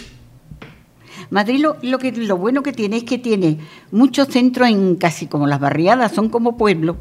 Madrid 1.30 1.60
lo, 1.60 1.78
lo 1.82 1.98
que, 2.00 2.12
lo 2.12 2.38
bueno 2.38 2.64
que 2.64 2.72
tiene 2.72 2.98
es 2.98 3.04
que 3.04 3.18
tiene 3.18 3.58
muchos 3.92 4.28
centros 4.30 4.70
en 4.70 4.96
casi 4.96 5.28
como 5.28 5.48
las 5.48 5.60
barriadas, 5.60 6.12
son 6.14 6.30
como 6.30 6.58
pueblos. 6.58 6.98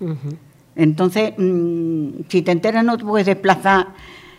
Ujú. 0.00 0.36
Entonces, 0.76 1.32
mm, 1.36 2.08
si 2.28 2.42
te 2.42 2.52
enteras 2.52 2.84
no 2.84 2.96
te 2.96 3.04
puedes 3.04 3.26
desplazar. 3.26 3.88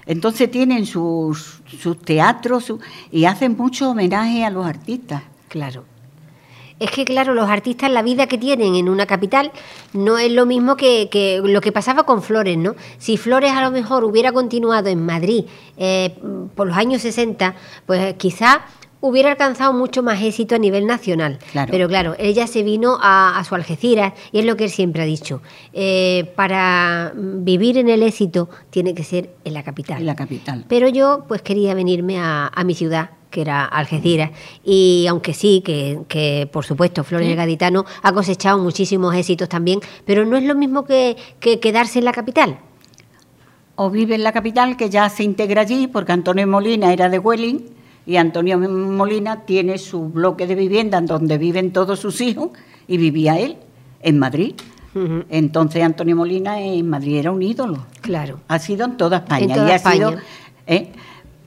Entonces 0.05 0.49
tienen 0.49 0.85
sus, 0.85 1.61
sus 1.65 1.99
teatros 2.01 2.65
su- 2.65 2.79
y 3.11 3.25
hacen 3.25 3.57
mucho 3.57 3.91
homenaje 3.91 4.45
a 4.45 4.49
los 4.49 4.65
artistas. 4.65 5.23
Claro. 5.49 5.83
Es 6.79 6.91
que, 6.91 7.05
claro, 7.05 7.33
los 7.33 7.49
artistas, 7.49 7.89
la 7.91 8.03
vida 8.03 8.27
que 8.27 8.37
tienen 8.37 8.75
en 8.75 8.87
una 8.87 9.05
capital 9.07 9.51
no 9.93 10.17
es 10.19 10.31
lo 10.31 10.45
mismo 10.45 10.75
que, 10.75 11.09
que 11.09 11.41
lo 11.43 11.59
que 11.59 11.71
pasaba 11.71 12.03
con 12.03 12.21
Flores, 12.21 12.57
¿no? 12.57 12.75
Si 12.99 13.17
Flores 13.17 13.51
a 13.53 13.61
lo 13.63 13.71
mejor 13.71 14.03
hubiera 14.03 14.31
continuado 14.31 14.87
en 14.89 15.03
Madrid 15.03 15.45
eh, 15.77 16.13
por 16.55 16.67
los 16.67 16.77
años 16.77 17.01
60, 17.01 17.55
pues 17.87 18.13
quizá 18.15 18.61
hubiera 18.99 19.29
alcanzado 19.31 19.73
mucho 19.73 20.01
más 20.03 20.21
éxito 20.21 20.55
a 20.55 20.57
nivel 20.59 20.85
nacional. 20.87 21.39
Claro. 21.51 21.71
Pero 21.71 21.87
claro, 21.87 22.15
ella 22.19 22.45
se 22.47 22.63
vino 22.63 22.97
a, 23.01 23.37
a 23.39 23.43
su 23.43 23.53
Algeciras 23.55 24.13
y 24.31 24.39
es 24.39 24.45
lo 24.45 24.55
que 24.57 24.65
él 24.65 24.69
siempre 24.71 25.01
ha 25.03 25.05
dicho. 25.05 25.41
eh, 25.73 26.31
para 26.35 27.11
vivir 27.15 27.77
en 27.77 27.89
el 27.89 28.03
éxito 28.03 28.49
tiene 28.69 28.93
que 28.93 29.03
ser 29.03 29.29
en 29.45 29.53
la 29.53 29.63
capital. 29.63 29.99
En 29.99 30.05
la 30.05 30.15
capital. 30.15 30.65
Pero 30.67 30.87
yo 30.89 31.25
pues 31.27 31.41
quería 31.41 31.73
venirme 31.73 32.19
a, 32.19 32.47
a 32.53 32.63
mi 32.63 32.73
ciudad, 32.73 33.11
que 33.29 33.41
era 33.41 33.65
Algeciras, 33.65 34.31
y 34.63 35.05
aunque 35.09 35.33
sí, 35.33 35.61
que, 35.63 35.99
que, 36.07 36.49
por 36.51 36.65
supuesto 36.65 37.03
Flores 37.03 37.27
el 37.27 37.35
Gaditano 37.35 37.85
ha 38.01 38.11
cosechado 38.13 38.57
muchísimos 38.57 39.13
éxitos 39.15 39.49
también, 39.49 39.79
pero 40.05 40.25
no 40.25 40.37
es 40.37 40.43
lo 40.43 40.55
mismo 40.55 40.85
que, 40.85 41.17
que 41.39 41.59
quedarse 41.59 41.99
en 41.99 42.05
la 42.05 42.13
capital. 42.13 42.59
O 43.75 43.89
vive 43.89 44.15
en 44.15 44.23
la 44.23 44.31
capital, 44.31 44.75
que 44.77 44.89
ya 44.89 45.09
se 45.09 45.23
integra 45.23 45.61
allí, 45.61 45.87
porque 45.87 46.11
Antonio 46.11 46.47
Molina 46.47 46.91
era 46.93 47.09
de 47.09 47.19
Huelin, 47.19 47.65
y 48.05 48.15
Antonio 48.15 48.57
Molina 48.57 49.45
tiene 49.45 49.77
su 49.77 50.09
bloque 50.09 50.47
de 50.47 50.55
vivienda 50.55 50.97
en 50.97 51.05
donde 51.05 51.37
viven 51.37 51.73
todos 51.73 51.99
sus 51.99 52.21
hijos, 52.21 52.51
y 52.87 52.97
vivía 52.97 53.37
él, 53.37 53.57
en 54.01 54.17
Madrid. 54.17 54.55
Entonces 55.29 55.83
Antonio 55.83 56.15
Molina 56.15 56.59
en 56.59 56.89
Madrid 56.89 57.17
era 57.17 57.31
un 57.31 57.43
ídolo. 57.43 57.85
Claro. 58.01 58.39
Ha 58.47 58.57
sido 58.57 58.85
en 58.85 58.97
toda 58.97 59.17
España. 59.17 59.45
En 59.45 59.53
toda 59.53 59.67
y 59.67 59.71
ha 59.71 59.75
España. 59.75 60.09
sido, 60.09 60.21
¿eh? 60.65 60.91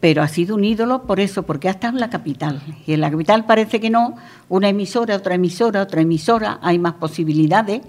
Pero 0.01 0.23
ha 0.23 0.29
sido 0.29 0.55
un 0.55 0.65
ídolo 0.65 1.03
por 1.03 1.21
eso, 1.21 1.43
porque 1.43 1.69
ha 1.69 1.73
estado 1.73 1.95
en 1.95 2.01
la 2.01 2.09
capital. 2.09 2.63
Y 2.87 2.95
en 2.95 3.03
la 3.03 3.11
capital 3.11 3.45
parece 3.45 3.81
que 3.81 3.91
no, 3.91 4.17
una 4.49 4.71
emisora, 4.71 5.15
otra 5.15 5.35
emisora, 5.35 5.83
otra 5.83 6.01
emisora, 6.01 6.59
hay 6.63 6.79
más 6.79 6.95
posibilidades, 6.95 7.83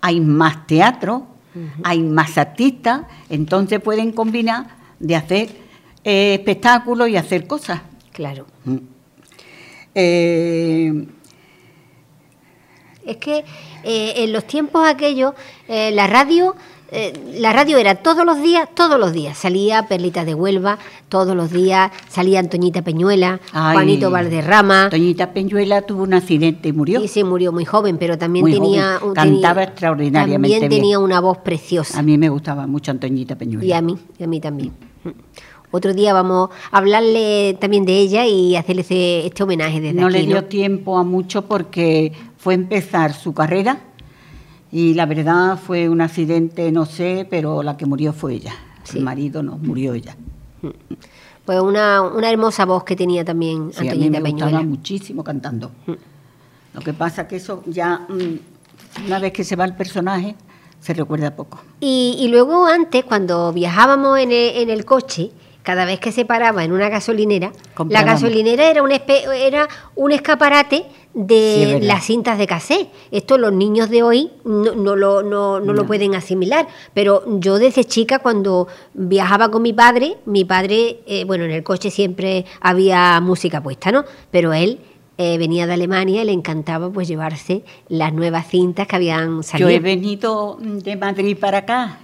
hay 0.00 0.20
más 0.20 0.66
teatro, 0.66 1.26
hay 1.82 2.00
más 2.00 2.38
artistas, 2.38 3.02
entonces 3.28 3.80
pueden 3.80 4.12
combinar 4.12 4.78
de 4.98 5.16
hacer 5.16 5.48
eh, 6.04 6.34
espectáculos 6.34 7.08
y 7.08 7.16
hacer 7.16 7.46
cosas. 7.46 7.82
Claro. 8.12 8.46
Mm. 8.64 8.76
Eh, 9.94 11.06
Es 13.04 13.16
que 13.16 13.44
eh, 13.84 14.12
en 14.16 14.32
los 14.32 14.46
tiempos 14.46 14.86
aquellos, 14.86 15.34
la 15.68 16.06
radio, 16.06 16.54
eh, 16.90 17.12
la 17.38 17.52
radio 17.52 17.76
era 17.78 17.96
todos 17.96 18.24
los 18.24 18.40
días, 18.42 18.68
todos 18.74 18.98
los 18.98 19.12
días. 19.12 19.36
Salía 19.36 19.86
Perlita 19.88 20.24
de 20.24 20.34
Huelva, 20.34 20.78
todos 21.08 21.36
los 21.36 21.50
días, 21.50 21.90
salía 22.08 22.40
Antoñita 22.40 22.82
Peñuela, 22.82 23.40
ay, 23.52 23.74
Juanito 23.74 24.10
Valderrama. 24.10 24.88
Toñita 24.90 25.32
Peñuela 25.32 25.82
tuvo 25.82 26.02
un 26.04 26.14
accidente 26.14 26.68
y 26.70 26.72
murió. 26.72 27.02
Y 27.02 27.08
se 27.08 27.24
murió 27.24 27.52
muy 27.52 27.64
joven, 27.64 27.98
pero 27.98 28.16
también 28.16 28.44
Muy 28.44 28.52
tenía, 28.54 28.98
joven. 29.00 29.14
Cantaba 29.14 29.54
tenía- 29.54 29.68
extraordinariamente 29.68 30.32
También 30.54 30.60
bien. 30.70 30.82
tenía 30.82 30.98
una 30.98 31.20
voz 31.20 31.38
preciosa. 31.38 31.98
A 31.98 32.02
mí 32.02 32.16
me 32.16 32.28
gustaba 32.28 32.66
mucho 32.66 32.90
Antoñita 32.90 33.36
Peñuela. 33.36 33.66
Y 33.66 33.72
a 33.72 33.82
mí, 33.82 33.98
y 34.18 34.24
a 34.24 34.26
mí 34.26 34.40
también. 34.40 34.72
Otro 35.70 35.92
día 35.92 36.14
vamos 36.14 36.48
a 36.72 36.78
hablarle 36.78 37.56
también 37.60 37.84
de 37.84 37.98
ella 37.98 38.24
y 38.26 38.56
hacerle 38.56 38.80
ese- 38.82 39.26
este 39.26 39.42
homenaje 39.42 39.80
desde 39.82 40.00
no 40.00 40.06
aquí. 40.06 40.16
le 40.16 40.26
dio 40.26 40.36
¿no? 40.36 40.44
tiempo 40.44 40.96
a 40.96 41.02
mucho 41.04 41.42
porque 41.42 42.12
fue 42.38 42.54
empezar 42.54 43.12
su 43.12 43.34
carrera 43.34 43.80
y 44.70 44.94
la 44.94 45.06
verdad 45.06 45.58
fue 45.58 45.88
un 45.88 46.00
accidente, 46.00 46.70
no 46.72 46.86
sé, 46.86 47.26
pero 47.28 47.62
la 47.62 47.76
que 47.76 47.86
murió 47.86 48.12
fue 48.12 48.34
ella. 48.34 48.54
Sí. 48.84 48.98
El 48.98 49.04
marido 49.04 49.42
no, 49.42 49.58
murió 49.58 49.94
ella. 49.94 50.16
Pues 51.44 51.60
una, 51.60 52.02
una 52.02 52.30
hermosa 52.30 52.66
voz 52.66 52.84
que 52.84 52.94
tenía 52.96 53.24
también 53.24 53.70
Sí, 53.72 53.88
a 53.88 53.94
mí 53.94 54.10
me 54.10 54.20
gustaba 54.20 54.62
muchísimo 54.62 55.24
cantando. 55.24 55.70
Lo 56.74 56.80
que 56.80 56.92
pasa 56.92 57.26
que 57.26 57.36
eso 57.36 57.62
ya, 57.66 58.06
mm, 58.08 59.06
una 59.06 59.18
vez 59.18 59.32
que 59.32 59.44
se 59.44 59.56
va 59.56 59.64
el 59.64 59.74
personaje, 59.74 60.34
se 60.80 60.92
recuerda 60.94 61.34
poco. 61.34 61.60
Y, 61.80 62.16
y 62.20 62.28
luego 62.28 62.66
antes, 62.66 63.04
cuando 63.04 63.52
viajábamos 63.52 64.18
en 64.18 64.30
el, 64.30 64.56
en 64.58 64.70
el 64.70 64.84
coche, 64.84 65.30
cada 65.62 65.84
vez 65.86 66.00
que 66.00 66.12
se 66.12 66.24
paraba 66.24 66.64
en 66.64 66.72
una 66.72 66.88
gasolinera, 66.88 67.52
la 67.88 68.02
gasolinera 68.02 68.70
era 68.70 68.82
un, 68.82 68.90
espe- 68.90 69.26
era 69.34 69.68
un 69.96 70.12
escaparate 70.12 70.84
de 71.18 71.80
las 71.82 72.04
cintas 72.04 72.38
de 72.38 72.46
cassette. 72.46 72.88
Esto 73.10 73.38
los 73.38 73.52
niños 73.52 73.90
de 73.90 74.04
hoy 74.04 74.30
no, 74.44 74.74
no 74.74 74.94
lo, 74.94 75.24
no, 75.24 75.58
no 75.58 75.72
lo 75.72 75.84
pueden 75.84 76.14
asimilar. 76.14 76.68
Pero 76.94 77.24
yo 77.40 77.58
desde 77.58 77.84
chica, 77.84 78.20
cuando 78.20 78.68
viajaba 78.94 79.50
con 79.50 79.62
mi 79.62 79.72
padre, 79.72 80.16
mi 80.26 80.44
padre, 80.44 81.00
eh, 81.06 81.24
bueno, 81.24 81.44
en 81.44 81.50
el 81.50 81.64
coche 81.64 81.90
siempre 81.90 82.44
había 82.60 83.20
música 83.20 83.60
puesta, 83.60 83.90
¿no? 83.90 84.04
Pero 84.30 84.52
él 84.52 84.78
eh, 85.16 85.36
venía 85.38 85.66
de 85.66 85.72
Alemania 85.72 86.22
y 86.22 86.26
le 86.26 86.32
encantaba 86.32 86.88
pues 86.88 87.08
llevarse 87.08 87.64
las 87.88 88.12
nuevas 88.12 88.46
cintas 88.46 88.86
que 88.86 88.94
habían 88.94 89.42
salido. 89.42 89.70
Yo 89.70 89.76
he 89.76 89.80
venido 89.80 90.58
de 90.60 90.96
Madrid 90.96 91.36
para 91.36 91.58
acá 91.58 91.98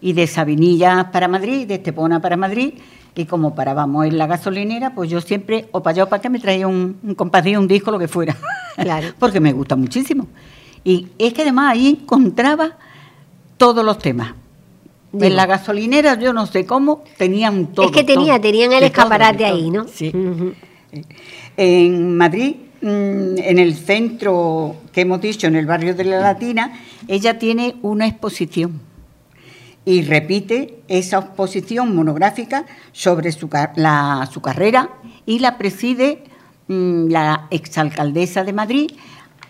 y 0.00 0.14
de 0.14 0.26
Sabinillas 0.26 1.06
para 1.12 1.28
Madrid, 1.28 1.68
de 1.68 1.74
Estepona 1.74 2.20
para 2.20 2.36
Madrid, 2.36 2.74
y 3.14 3.24
como 3.24 3.54
parábamos 3.54 4.06
en 4.06 4.16
la 4.18 4.26
gasolinera, 4.26 4.94
pues 4.94 5.10
yo 5.10 5.20
siempre, 5.20 5.68
o 5.72 5.82
para 5.82 5.92
allá 5.92 6.04
o 6.04 6.08
para 6.08 6.20
acá, 6.20 6.28
me 6.28 6.38
traía 6.38 6.68
un, 6.68 6.98
un 7.02 7.58
un 7.58 7.68
disco, 7.68 7.90
lo 7.90 7.98
que 7.98 8.08
fuera. 8.08 8.36
Claro. 8.76 9.08
Porque 9.18 9.40
me 9.40 9.52
gusta 9.52 9.74
muchísimo. 9.74 10.28
Y 10.84 11.08
es 11.18 11.32
que 11.32 11.42
además 11.42 11.72
ahí 11.72 11.98
encontraba 12.00 12.76
todos 13.56 13.84
los 13.84 13.98
temas. 13.98 14.34
Digo. 15.10 15.24
En 15.24 15.34
la 15.34 15.46
gasolinera, 15.46 16.16
yo 16.16 16.32
no 16.32 16.46
sé 16.46 16.64
cómo, 16.64 17.02
tenían 17.16 17.66
todo. 17.68 17.86
es 17.86 17.92
que 17.92 18.04
tenía, 18.04 18.34
todo, 18.34 18.42
tenían 18.42 18.72
el 18.72 18.84
escaparate 18.84 19.38
todo. 19.38 19.46
ahí, 19.48 19.70
¿no? 19.70 19.88
Sí. 19.88 20.12
Ujú. 20.14 20.52
En 21.56 22.16
Madrid, 22.16 22.54
mm, 22.80 23.38
en 23.38 23.58
el 23.58 23.74
centro 23.74 24.76
que 24.92 25.00
hemos 25.00 25.20
dicho, 25.20 25.48
en 25.48 25.56
el 25.56 25.66
barrio 25.66 25.96
de 25.96 26.04
la 26.04 26.20
Latina, 26.20 26.78
ella 27.08 27.36
tiene 27.36 27.74
una 27.82 28.06
exposición 28.06 28.80
y 29.88 30.02
repite 30.02 30.80
esa 30.86 31.18
exposición 31.18 31.96
monográfica 31.96 32.66
sobre 32.92 33.32
su, 33.32 33.48
la- 33.76 34.28
su 34.30 34.42
carrera 34.42 34.90
y 35.24 35.38
la 35.38 35.56
preside 35.56 36.24
mm, 36.68 37.08
la 37.08 37.46
exalcaldesa 37.50 38.44
de 38.44 38.52
Madrid, 38.52 38.90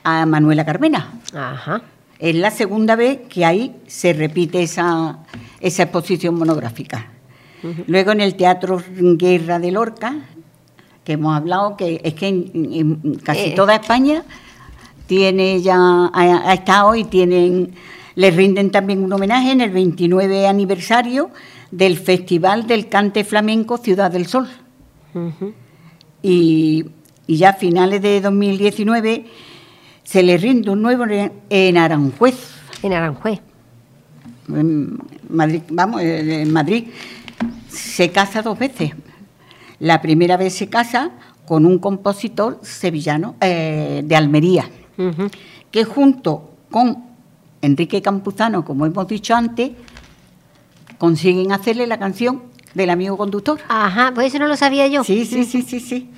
a 0.05 0.25
Manuela 0.27 0.65
Carmena. 0.65 1.13
Ajá. 1.35 1.83
Es 2.21 2.37
la 2.37 2.53
segunda 2.53 2.95
vez 2.95 3.19
que 3.29 3.45
ahí 3.45 3.75
se 3.89 4.13
repite 4.13 4.63
esa, 4.63 5.19
esa 5.61 5.83
exposición 5.83 6.37
monográfica. 6.37 7.07
Luego 7.89 8.13
en 8.13 8.21
el 8.21 8.37
Teatro 8.37 8.81
Guerra 8.97 9.59
de 9.59 9.73
Lorca, 9.73 10.15
que 11.03 11.15
hemos 11.15 11.37
hablado, 11.37 11.77
que 11.77 12.01
es 12.05 12.15
que 12.15 12.29
en, 12.29 12.51
en 13.05 13.15
casi 13.17 13.41
Eh. 13.51 13.53
toda 13.57 13.75
España 13.75 14.23
tiene 15.09 15.61
ya, 15.63 15.77
ha, 15.77 16.49
ha 16.51 16.55
estado 16.55 16.95
y 16.95 17.03
tienen, 17.05 17.75
le 18.19 18.33
rinden 18.33 18.73
también 18.73 19.05
un 19.05 19.13
homenaje 19.13 19.53
en 19.53 19.61
el 19.61 19.71
29 19.71 20.49
aniversario 20.49 21.31
del 21.71 21.97
Festival 21.97 22.67
del 22.67 22.89
Cante 22.89 23.23
Flamenco 23.23 23.79
Ciudad 23.79 24.11
del 24.11 24.27
Sol. 24.27 24.49
Y, 26.23 26.85
y 27.29 27.37
ya 27.37 27.51
a 27.51 27.53
finales 27.55 28.03
de 28.03 28.21
2019 28.21 29.25
se 30.03 30.23
le 30.25 30.37
rinde 30.37 30.71
un 30.71 30.83
nuevo 30.83 31.05
en- 31.05 31.33
en 31.49 31.77
Aranjuez. 31.79 32.35
En 32.83 32.93
Aranjuez. 32.93 33.41
En 34.49 34.99
Madrid, 35.29 35.63
vamos, 35.71 36.01
en 36.03 36.53
Madrid 36.53 36.89
se 37.69 38.11
casa 38.11 38.43
dos 38.43 38.59
veces. 38.59 38.93
La 39.79 40.03
primera 40.03 40.37
vez 40.37 40.55
se 40.55 40.69
casa 40.69 41.11
con 41.47 41.65
un 41.67 41.79
compositor 41.79 42.59
sevillano 42.63 43.37
eh, 43.41 44.03
de 44.05 44.17
Almería, 44.17 44.69
que 45.71 45.85
junto 45.85 46.51
con 46.71 47.05
Enrique 47.63 48.03
Campuzano, 48.03 48.65
como 48.65 48.87
hemos 48.87 49.07
dicho 49.09 49.35
antes, 49.35 49.73
consiguen 50.99 51.53
hacerle 51.53 51.87
la 51.87 51.99
canción 51.99 52.43
del 52.75 52.91
amigo 52.91 53.17
conductor. 53.17 53.59
Ajá, 53.69 54.13
pues 54.15 54.29
eso 54.29 54.39
no 54.39 54.47
lo 54.47 54.57
sabía 54.57 54.87
yo. 54.87 55.05
Sí, 55.05 55.25
sí, 55.25 55.45
sí, 55.45 55.63
sí, 55.63 55.81
sí. 55.81 56.11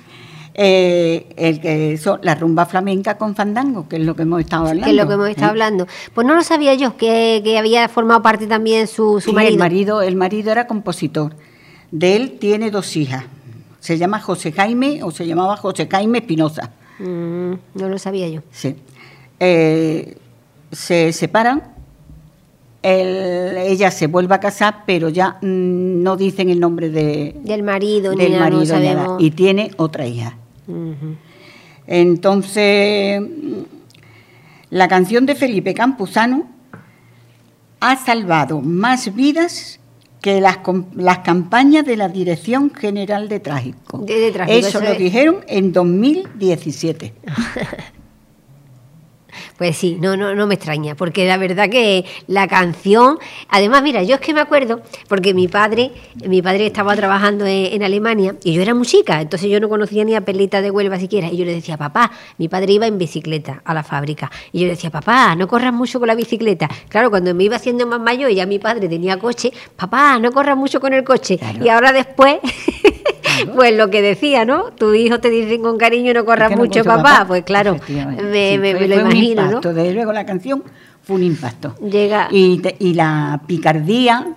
Eh, 0.53 1.29
el 1.37 1.61
que 1.61 1.97
son 1.97 2.19
la 2.23 2.35
rumba 2.35 2.65
flamenca 2.65 3.17
con 3.17 3.35
fandango, 3.35 3.87
que 3.87 3.95
es 3.95 4.03
lo 4.03 4.15
que 4.15 4.23
hemos 4.23 4.41
estado 4.41 4.67
hablando. 4.67 4.83
Que 4.85 4.91
es 4.91 4.97
lo 4.97 5.07
que 5.07 5.13
hemos 5.13 5.29
estado 5.29 5.47
¿eh? 5.47 5.51
hablando. 5.51 5.87
Pues 6.13 6.27
no 6.27 6.35
lo 6.35 6.43
sabía 6.43 6.73
yo, 6.73 6.97
que, 6.97 7.41
que 7.43 7.57
había 7.57 7.87
formado 7.87 8.21
parte 8.21 8.47
también 8.47 8.87
su, 8.87 9.21
su 9.21 9.29
Sí, 9.29 9.33
marido. 9.33 9.53
El 9.53 9.59
marido, 9.59 10.01
el 10.01 10.15
marido 10.15 10.51
era 10.51 10.67
compositor. 10.67 11.35
De 11.91 12.15
él 12.15 12.37
tiene 12.39 12.69
dos 12.69 12.95
hijas. 12.97 13.23
Se 13.79 13.97
llama 13.97 14.19
José 14.19 14.51
Jaime 14.51 15.01
o 15.03 15.11
se 15.11 15.25
llamaba 15.25 15.57
José 15.57 15.87
Jaime 15.89 16.19
Espinosa. 16.19 16.71
Mm, 16.99 17.53
no 17.75 17.89
lo 17.89 17.97
sabía 17.97 18.27
yo. 18.27 18.41
Sí. 18.51 18.75
Eh, 19.39 20.17
se 20.71 21.11
separan. 21.13 21.63
él- 22.83 23.57
ella 23.57 23.91
se 23.91 24.07
vuelve 24.07 24.33
a 24.33 24.39
casar, 24.39 24.83
pero 24.87 25.09
ya 25.09 25.37
no 25.41 26.17
dicen 26.17 26.49
el 26.49 26.59
nombre 26.59 26.89
de, 26.89 27.35
Del 27.43 27.61
marido, 27.61 28.13
ni 28.15 28.23
del 28.23 28.31
nada, 28.33 28.49
no 28.49 28.55
marido. 28.57 28.79
ni 28.79 28.85
nada. 28.87 29.17
Y 29.19 29.29
tiene 29.31 29.69
otra 29.77 30.07
hija. 30.07 30.35
Entonces, 31.87 33.21
la 34.69 34.87
canción 34.87 35.25
de 35.25 35.35
Felipe 35.35 35.73
Campuzano 35.73 36.47
ha 37.79 37.95
salvado 37.97 38.61
más 38.61 39.13
vidas 39.15 39.79
que 40.21 40.39
las, 40.39 40.59
las 40.95 41.19
campañas 41.19 41.83
de 41.85 41.97
la 41.97 42.07
Dirección 42.07 42.71
General 42.73 43.27
de 43.27 43.39
Tráfico. 43.39 43.99
De- 43.99 44.19
de 44.19 44.31
tráfico, 44.31 44.57
eso, 44.59 44.67
eso 44.69 44.81
lo 44.81 44.91
es. 44.91 44.99
dijeron 44.99 45.37
en 45.47 45.73
2017. 45.73 47.13
Pues 49.61 49.77
sí, 49.77 49.99
no, 50.01 50.17
no, 50.17 50.33
no 50.33 50.47
me 50.47 50.55
extraña, 50.55 50.95
porque 50.95 51.27
la 51.27 51.37
verdad 51.37 51.69
que 51.69 52.03
la 52.25 52.47
canción, 52.47 53.19
además, 53.47 53.83
mira, 53.83 54.01
yo 54.01 54.15
es 54.15 54.19
que 54.21 54.33
me 54.33 54.41
acuerdo, 54.41 54.81
porque 55.07 55.35
mi 55.35 55.47
padre, 55.47 55.91
mi 56.27 56.41
padre 56.41 56.65
estaba 56.65 56.95
trabajando 56.95 57.45
en, 57.45 57.67
en 57.73 57.83
Alemania 57.83 58.33
y 58.43 58.53
yo 58.53 58.63
era 58.63 58.73
muy 58.73 58.87
chica, 58.87 59.21
entonces 59.21 59.51
yo 59.51 59.59
no 59.59 59.69
conocía 59.69 60.03
ni 60.03 60.15
a 60.15 60.21
Perlita 60.21 60.63
de 60.63 60.71
Huelva 60.71 60.97
siquiera, 60.97 61.27
y 61.27 61.37
yo 61.37 61.45
le 61.45 61.53
decía, 61.53 61.77
papá, 61.77 62.09
mi 62.39 62.47
padre 62.47 62.73
iba 62.73 62.87
en 62.87 62.97
bicicleta 62.97 63.61
a 63.63 63.75
la 63.75 63.83
fábrica, 63.83 64.31
y 64.51 64.61
yo 64.61 64.65
le 64.65 64.71
decía, 64.71 64.89
papá, 64.89 65.35
no 65.35 65.47
corras 65.47 65.71
mucho 65.71 65.99
con 65.99 66.07
la 66.07 66.15
bicicleta. 66.15 66.67
Claro, 66.89 67.11
cuando 67.11 67.35
me 67.35 67.43
iba 67.43 67.57
haciendo 67.57 67.85
más 67.85 67.99
mayor 67.99 68.31
y 68.31 68.35
ya 68.37 68.47
mi 68.47 68.57
padre 68.57 68.89
tenía 68.89 69.19
coche, 69.19 69.53
papá, 69.75 70.17
no 70.17 70.31
corras 70.31 70.57
mucho 70.57 70.79
con 70.81 70.91
el 70.93 71.03
coche. 71.03 71.37
Claro. 71.37 71.63
Y 71.63 71.69
ahora 71.69 71.91
después, 71.93 72.37
pues 73.55 73.75
lo 73.75 73.89
que 73.89 74.01
decía, 74.01 74.45
¿no? 74.45 74.71
Tu 74.71 74.93
hijo 74.93 75.19
te 75.19 75.29
dicen 75.29 75.61
con 75.61 75.77
cariño, 75.77 76.13
no 76.13 76.25
corras 76.25 76.51
no 76.51 76.57
mucho, 76.57 76.83
papá. 76.83 77.25
Pues 77.27 77.43
claro, 77.43 77.77
me, 77.87 78.53
Sí, 78.53 78.57
me- 78.57 78.87
lo 78.87 78.99
imagino, 79.01 79.50
¿no? 79.50 79.50
Impacto, 79.57 79.73
Desde 79.73 79.93
luego 79.93 80.11
la 80.13 80.25
canción 80.25 80.63
fue 81.03 81.15
un 81.17 81.23
impacto. 81.23 81.75
Llega. 81.77 82.27
Y, 82.31 82.59
te- 82.59 82.75
y 82.79 82.93
la 82.93 83.41
picardía 83.47 84.27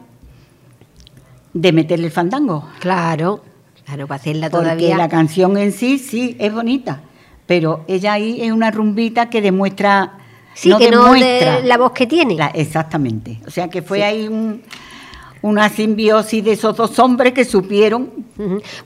de 1.52 1.72
meterle 1.72 2.06
el 2.06 2.12
fandango. 2.12 2.68
Claro, 2.80 3.42
claro, 3.84 4.06
para 4.06 4.20
hacerla 4.20 4.50
Porque 4.50 4.64
todavía. 4.64 4.96
la 4.96 5.08
canción 5.08 5.56
en 5.56 5.72
sí, 5.72 5.98
sí, 5.98 6.36
es 6.38 6.52
bonita. 6.52 7.00
Pero 7.46 7.84
ella 7.86 8.14
ahí 8.14 8.40
es 8.42 8.50
una 8.52 8.70
rumbita 8.70 9.28
que 9.30 9.40
demuestra. 9.42 10.14
Sí, 10.54 10.72
que 10.78 10.90
no 10.90 11.12
de 11.12 11.20
demuestra 11.20 11.60
la 11.60 11.76
voz 11.78 11.92
que 11.92 12.06
tiene. 12.06 12.34
la- 12.36 12.46
exactamente. 12.48 13.40
O 13.46 13.50
sea 13.50 13.68
que 13.68 13.82
fue 13.82 14.02
ahí 14.04 14.26
un- 14.28 14.62
una 15.44 15.68
simbiosis 15.68 16.42
de 16.42 16.52
esos 16.52 16.74
dos 16.74 16.98
hombres 16.98 17.34
que 17.34 17.44
supieron. 17.44 18.08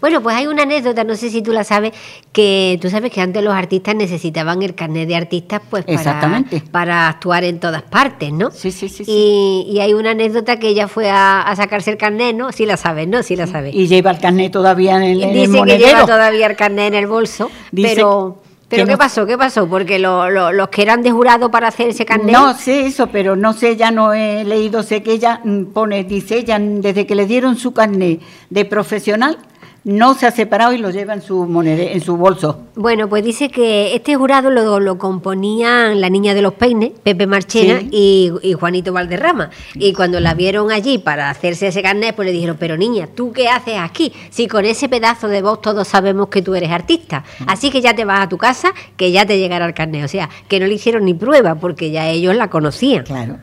Bueno, 0.01 0.21
pues 0.21 0.35
hay 0.35 0.49
una 0.49 0.65
anécdota, 0.65 1.05
no 1.05 1.15
sé 1.15 1.31
si 1.31 1.41
tú 1.41 1.53
la 1.53 1.63
sabes, 1.63 1.93
que 2.33 2.77
tú 2.83 2.91
sabes 2.91 3.13
que 3.13 3.21
antes 3.21 3.45
los 3.45 3.55
artistas 3.55 3.95
necesitaban 3.95 4.61
el 4.63 4.75
carnet 4.75 5.07
de 5.07 5.15
artistas 5.15 5.63
pues 5.71 5.85
para, 5.85 5.97
Exactamente. 5.97 6.63
para 6.73 7.09
actuar 7.09 7.45
en 7.45 7.61
todas 7.61 7.83
partes, 7.83 8.33
¿no? 8.33 8.51
Sí, 8.51 8.73
sí, 8.73 8.89
sí. 8.89 9.05
sí. 9.05 9.13
Y, 9.13 9.67
y 9.71 9.79
hay 9.79 9.95
una 9.95 10.11
anécdota 10.11 10.59
que 10.59 10.67
ella 10.67 10.89
fue 10.89 11.09
a, 11.09 11.43
a 11.43 11.55
sacarse 11.55 11.93
el 11.93 11.97
carnet, 11.97 12.35
¿no? 12.35 12.51
Sí 12.51 12.67
la 12.67 12.77
sabes, 12.77 13.07
¿no? 13.07 13.23
Sí 13.23 13.37
la 13.37 13.47
sabes. 13.47 13.73
Y 13.73 13.87
lleva 13.87 14.11
el 14.11 14.19
carnet 14.19 14.51
todavía 14.51 14.97
en 14.97 15.03
el, 15.05 15.23
en 15.23 15.29
el 15.31 15.35
Dice 15.37 15.53
que 15.53 15.59
monedero. 15.59 15.87
lleva 15.87 16.07
todavía 16.07 16.47
el 16.49 16.57
carnet 16.57 16.89
en 16.89 16.95
el 16.95 17.07
bolso, 17.07 17.53
Dice 17.71 17.95
pero... 17.95 18.43
¿Pero 18.69 18.85
qué 18.85 18.93
no- 18.93 18.99
pasó? 18.99 19.25
¿Qué 19.27 19.39
pasó? 19.39 19.67
Porque 19.67 19.99
lo- 19.99 20.29
lo- 20.31 20.53
los 20.53 20.69
que 20.69 20.83
eran 20.83 21.03
de 21.03 21.11
jurado 21.11 21.51
para 21.51 21.69
hacer 21.69 21.89
ese 21.89 22.05
carnet... 22.05 22.33
No 22.33 22.53
sé 22.55 22.87
eso, 22.87 23.07
pero 23.07 23.35
no 23.35 23.53
sé, 23.55 23.77
ya 23.77 23.91
no 23.91 24.13
he 24.13 24.45
leído, 24.45 24.83
sé 24.83 25.03
que 25.03 25.13
ella 25.13 25.41
mm, 25.43 25.65
pone, 25.73 26.05
dice 26.05 26.37
ella, 26.37 26.59
desde 26.61 27.07
que 27.07 27.15
le 27.15 27.27
dieron 27.27 27.57
su 27.57 27.73
carnet 27.73 28.21
de 28.51 28.65
profesional, 28.67 29.39
no 29.85 30.13
se 30.15 30.27
ha 30.27 30.31
separado 30.31 30.73
y 30.73 30.79
lo 30.79 30.91
lleva 30.91 31.15
en 31.15 31.23
su 31.23 31.47
monede- 31.47 31.93
en 31.95 32.01
su 32.03 32.17
bolso. 32.17 32.63
Bueno, 32.75 33.09
pues 33.09 33.25
dice 33.25 33.49
que 33.49 33.95
este 33.95 34.17
jurado 34.17 34.51
lo, 34.51 34.81
lo 34.81 34.99
componían 34.99 36.01
la 36.01 36.11
niña 36.11 36.35
de 36.35 36.43
los 36.43 36.55
peines, 36.55 36.91
Pepe 37.03 37.27
Marchena 37.27 37.81
Sí. 37.81 37.89
y, 37.91 38.33
y 38.43 38.53
Juanito 38.53 38.93
Valderrama. 38.93 39.51
Y 39.77 39.93
cuando 39.95 40.21
la 40.21 40.35
vieron 40.35 40.71
allí 40.73 40.99
para 40.99 41.31
hacerse 41.31 41.69
ese 41.69 41.81
carnet, 41.83 42.15
pues 42.15 42.27
le 42.27 42.33
dijeron, 42.33 42.57
pero 42.59 42.77
niña, 42.77 43.09
¿tú 43.15 43.33
qué 43.33 43.49
haces 43.49 43.77
aquí? 43.79 44.13
Si 44.31 44.47
con 44.47 44.65
ese 44.65 44.89
pedazo 44.89 45.29
de 45.29 45.41
voz 45.43 45.63
todos 45.63 45.89
sabemos 45.89 46.29
que 46.29 46.43
tú 46.43 46.55
eres 46.55 46.71
artista. 46.71 47.25
Así 47.47 47.71
que 47.71 47.81
ya 47.81 47.95
te 47.95 48.05
vas 48.05 48.21
a 48.21 48.29
tu 48.29 48.37
casa, 48.37 48.73
que 48.97 49.11
ya 49.13 49.25
te 49.25 49.39
llegará 49.39 49.65
el 49.65 49.75
carnet. 49.75 50.05
O 50.05 50.09
sea, 50.09 50.29
que 50.49 50.61
no 50.61 50.67
le 50.67 50.75
hicieron 50.75 51.05
ni 51.05 51.15
prueba, 51.15 51.55
porque 51.55 51.91
ya 51.91 52.09
ellos 52.11 52.35
la 52.35 52.51
conocían. 52.51 53.05
Claro. 53.05 53.39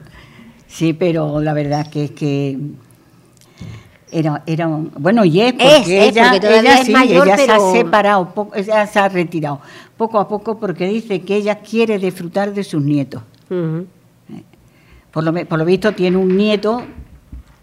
Sí, 0.67 0.93
pero 0.93 1.39
la 1.39 1.54
verdad 1.54 1.89
que 1.89 2.04
es 2.04 2.12
que 2.12 2.58
era, 4.17 4.43
era 4.45 4.67
un- 4.67 4.91
bueno, 4.97 5.25
y 5.25 5.41
es 5.41 5.54
porque 5.54 5.75
Es, 5.78 5.82
es, 5.88 6.10
ella, 6.12 6.23
porque 6.32 6.39
todavía 6.39 6.62
ella 6.62 6.80
es 6.80 6.86
sí, 6.88 6.91
mayor, 6.93 7.28
ella 7.28 7.38
se 7.38 7.51
ha 7.51 7.60
separado, 7.71 8.30
poco- 8.34 8.56
ella 8.56 8.88
se 8.88 8.99
ha 8.99 9.10
retirado 9.10 9.60
poco 9.97 10.19
a 10.19 10.28
poco 10.28 10.58
porque 10.60 10.88
dice 10.88 11.21
que 11.21 11.36
ella 11.36 11.56
quiere 11.60 11.99
disfrutar 11.99 12.54
de 12.54 12.63
sus 12.63 12.82
nietos. 12.82 13.21
Ujú. 13.49 13.86
Por 15.12 15.23
lo, 15.23 15.34
por 15.45 15.60
lo 15.60 15.65
visto 15.65 15.93
tiene 15.93 16.17
un 16.17 16.36
nieto, 16.36 16.82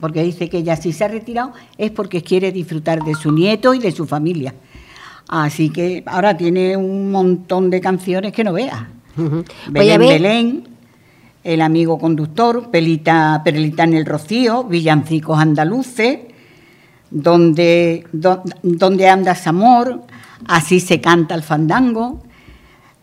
porque 0.00 0.22
dice 0.22 0.48
que 0.48 0.58
ella 0.58 0.76
si 0.76 0.92
se 0.92 1.04
ha 1.04 1.08
retirado 1.08 1.52
es 1.76 1.90
porque 1.90 2.22
quiere 2.22 2.50
disfrutar 2.52 3.02
de 3.04 3.14
su 3.14 3.30
nieto 3.32 3.74
y 3.74 3.78
de 3.78 3.92
su 3.92 4.06
familia. 4.06 4.54
Así 5.28 5.70
que 5.70 6.02
ahora 6.06 6.36
tiene 6.36 6.76
un 6.76 7.10
montón 7.10 7.70
de 7.70 7.80
canciones 7.80 8.32
que 8.32 8.44
no 8.44 8.52
veas. 8.52 8.82
Ujú. 9.16 9.44
Pues 9.72 9.86
ya 9.86 9.98
Belén 9.98 10.08
Belén, 10.22 10.68
El 11.44 11.60
amigo 11.60 11.98
conductor, 11.98 12.70
Pelita, 12.70 13.40
Perlita 13.44 13.84
en 13.84 13.94
el 13.94 14.06
Rocío, 14.06 14.64
Villancicos 14.64 15.38
andaluces, 15.38 16.18
donde, 17.12 18.06
do- 18.12 18.42
donde 18.62 19.08
andas 19.08 19.46
amor, 19.46 20.02
así 20.46 20.80
se 20.80 21.00
canta 21.00 21.34
el 21.34 21.42
fandango, 21.42 22.22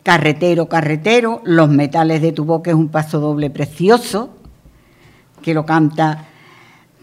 Carretero, 0.02 0.67
carretero, 0.67 1.41
Los 1.43 1.69
metales 1.69 2.22
de 2.22 2.32
tu 2.32 2.43
boca 2.45 2.72
es 2.72 2.76
un 2.76 2.88
paso 2.88 3.19
doble 3.19 3.50
precioso, 3.50 4.32
que 5.43 5.54
lo 5.54 5.65
canta, 5.65 6.26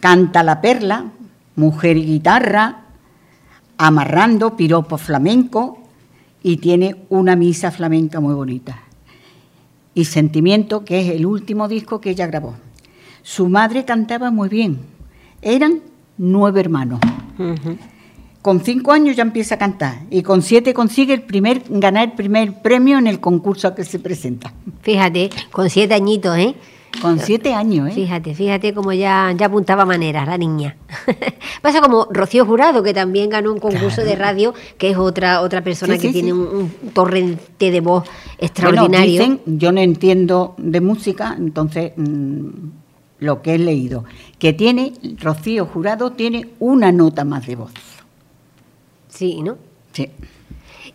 canta 0.01 0.43
la 0.43 0.61
perla, 0.61 1.07
Mujer 1.55 1.97
y 1.97 2.05
guitarra, 2.05 2.83
Amarrando, 3.79 4.57
piropo 4.57 4.99
flamenco, 4.99 5.79
y 6.43 6.57
tiene 6.57 6.97
una 7.09 7.37
misa 7.37 7.71
flamenca 7.71 8.21
muy 8.21 8.35
bonita 8.35 8.79
y 9.95 10.05
Sentimiento, 10.05 10.85
que 10.85 11.01
es 11.01 11.15
el 11.15 11.25
último 11.27 11.69
disco 11.69 12.01
que 12.03 12.11
ella 12.11 12.27
grabó. 12.27 12.55
Su 13.23 13.49
madre 13.49 13.85
cantaba 13.87 14.31
muy 14.31 14.49
bien. 14.51 14.81
Eran 15.43 15.81
nueve 16.19 16.61
hermanos. 16.61 17.01
Con 18.43 18.61
cinco 18.61 18.93
años 18.93 19.17
ya 19.17 19.23
empieza 19.23 19.57
a 19.57 19.59
cantar 19.59 20.03
y 20.09 20.23
con 20.23 20.41
siete 20.41 20.73
consigue 20.73 21.15
el 21.15 21.23
primer, 21.23 21.63
ganar 21.69 22.05
el 22.11 22.13
primer 22.13 22.63
premio 22.63 22.97
en 22.99 23.09
el 23.09 23.19
concurso 23.19 23.67
a 23.69 23.75
que 23.75 23.85
se 23.85 23.99
presenta. 23.99 24.53
Fíjate, 24.83 25.31
con 25.51 25.69
siete 25.69 25.95
añitos, 25.95 26.39
¿eh? 26.39 26.55
Con 27.03 27.19
siete 27.19 27.53
años, 27.53 27.89
¿eh? 27.91 27.93
Fíjate, 27.93 28.35
fíjate 28.35 28.73
cómo 28.73 28.93
ya, 28.93 29.35
ya 29.37 29.47
apuntaba 29.47 29.85
maneras 29.85 30.27
la 30.29 30.39
niña. 30.39 30.77
Pasa 31.61 31.81
como 31.81 32.07
Rocío 32.11 32.47
Jurado, 32.47 32.83
que 32.85 32.95
también 32.95 33.29
ganó 33.31 33.53
un 33.53 33.59
concurso 33.59 34.03
de 34.03 34.15
radio, 34.15 34.55
que 34.79 34.91
es 34.91 34.97
otra, 34.97 35.43
otra 35.43 35.63
persona 35.63 35.95
Sí, 35.97 36.01
que 36.03 36.07
sí, 36.09 36.13
tiene 36.15 36.29
sí. 36.29 36.33
un, 36.33 36.71
un 36.83 36.91
torrente 36.95 37.71
de 37.73 37.81
voz 37.81 38.05
Bueno, 38.05 38.13
extraordinario. 38.39 39.11
dicen, 39.11 39.41
yo 39.45 39.73
no 39.73 39.81
entiendo 39.81 40.55
de 40.57 40.81
música, 40.81 41.35
entonces 41.37 41.93
mm, 41.97 42.49
lo 43.19 43.43
que 43.43 43.55
he 43.55 43.59
leído, 43.59 44.05
que 44.39 44.53
tiene, 44.53 44.93
Rocío 45.19 45.67
Jurado 45.67 46.13
tiene 46.13 46.51
una 46.59 46.93
nota 46.93 47.25
más 47.25 47.47
de 47.47 47.57
voz. 47.57 47.73
Sí, 49.09 49.43
¿no? 49.43 49.57
Sí. 49.93 50.11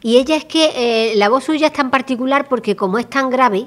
Y 0.03 0.17
ella 0.17 0.36
es 0.36 0.45
que 0.45 0.71
eh, 0.75 1.15
la 1.15 1.29
voz 1.29 1.45
suya 1.45 1.67
es 1.67 1.73
tan 1.73 1.91
particular 1.91 2.47
porque 2.47 2.75
como 2.75 2.97
es 2.97 3.10
tan 3.10 3.29
grave. 3.29 3.65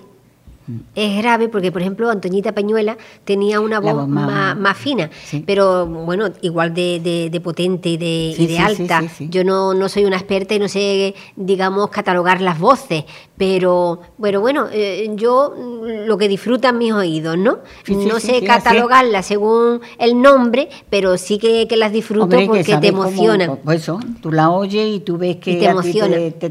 Es 0.94 1.16
grave 1.18 1.48
porque, 1.48 1.70
por 1.70 1.82
ejemplo, 1.82 2.10
Antoñita 2.10 2.52
Peñuela 2.52 2.96
tenía 3.24 3.60
una 3.60 3.80
voz 3.80 3.92
voz 3.94 4.08
más, 4.08 4.26
más- 4.26 4.56
más 4.56 4.76
fina, 4.78 5.10
sí. 5.24 5.42
pero 5.46 5.86
bueno, 5.86 6.28
igual 6.40 6.72
de, 6.72 7.00
de- 7.00 7.28
de 7.30 7.40
potente 7.40 7.90
y 7.90 7.96
de, 7.96 8.06
y 8.30 8.34
Sí, 8.34 8.46
de 8.46 8.48
sí, 8.48 8.54
sí, 8.56 8.62
alta. 8.82 9.02
Yo 9.20 9.44
no, 9.44 9.74
no 9.74 9.88
soy 9.88 10.04
una 10.04 10.16
experta 10.16 10.54
y 10.54 10.58
no 10.58 10.68
sé, 10.68 11.14
digamos, 11.36 11.90
catalogar 11.90 12.40
las 12.40 12.58
voces, 12.58 13.04
pero 13.36 14.00
bueno, 14.16 14.40
bueno, 14.40 14.66
eh, 14.72 15.10
yo 15.16 15.54
mm, 15.56 16.06
lo 16.06 16.16
que 16.16 16.28
disfrutan 16.28 16.78
mis 16.78 16.92
oídos, 16.92 17.36
¿no? 17.36 17.58
No 17.88 18.20
sé 18.20 18.42
catalogarlas 18.44 19.26
según 19.26 19.80
el 19.98 20.20
nombre, 20.22 20.68
pero 20.88 21.18
sí 21.18 21.38
que, 21.38 21.66
que 21.68 21.76
las 21.76 21.92
disfruto 21.92 22.24
Hombre, 22.24 22.40
que 22.40 22.46
porque 22.46 22.64
te 22.64 22.72
sabes 22.72 22.90
cómo- 22.92 23.04
emocionan. 23.08 23.58
pues 23.64 23.82
eso, 23.82 24.00
tú 24.22 24.32
la 24.32 24.50
oyes 24.50 24.96
y 24.96 25.00
tú 25.00 25.18
ves 25.18 25.36
que 25.36 25.52
Y 25.52 25.58
te 25.58 25.66
emociona. 25.66 26.16
te, 26.16 26.30
te, 26.32 26.50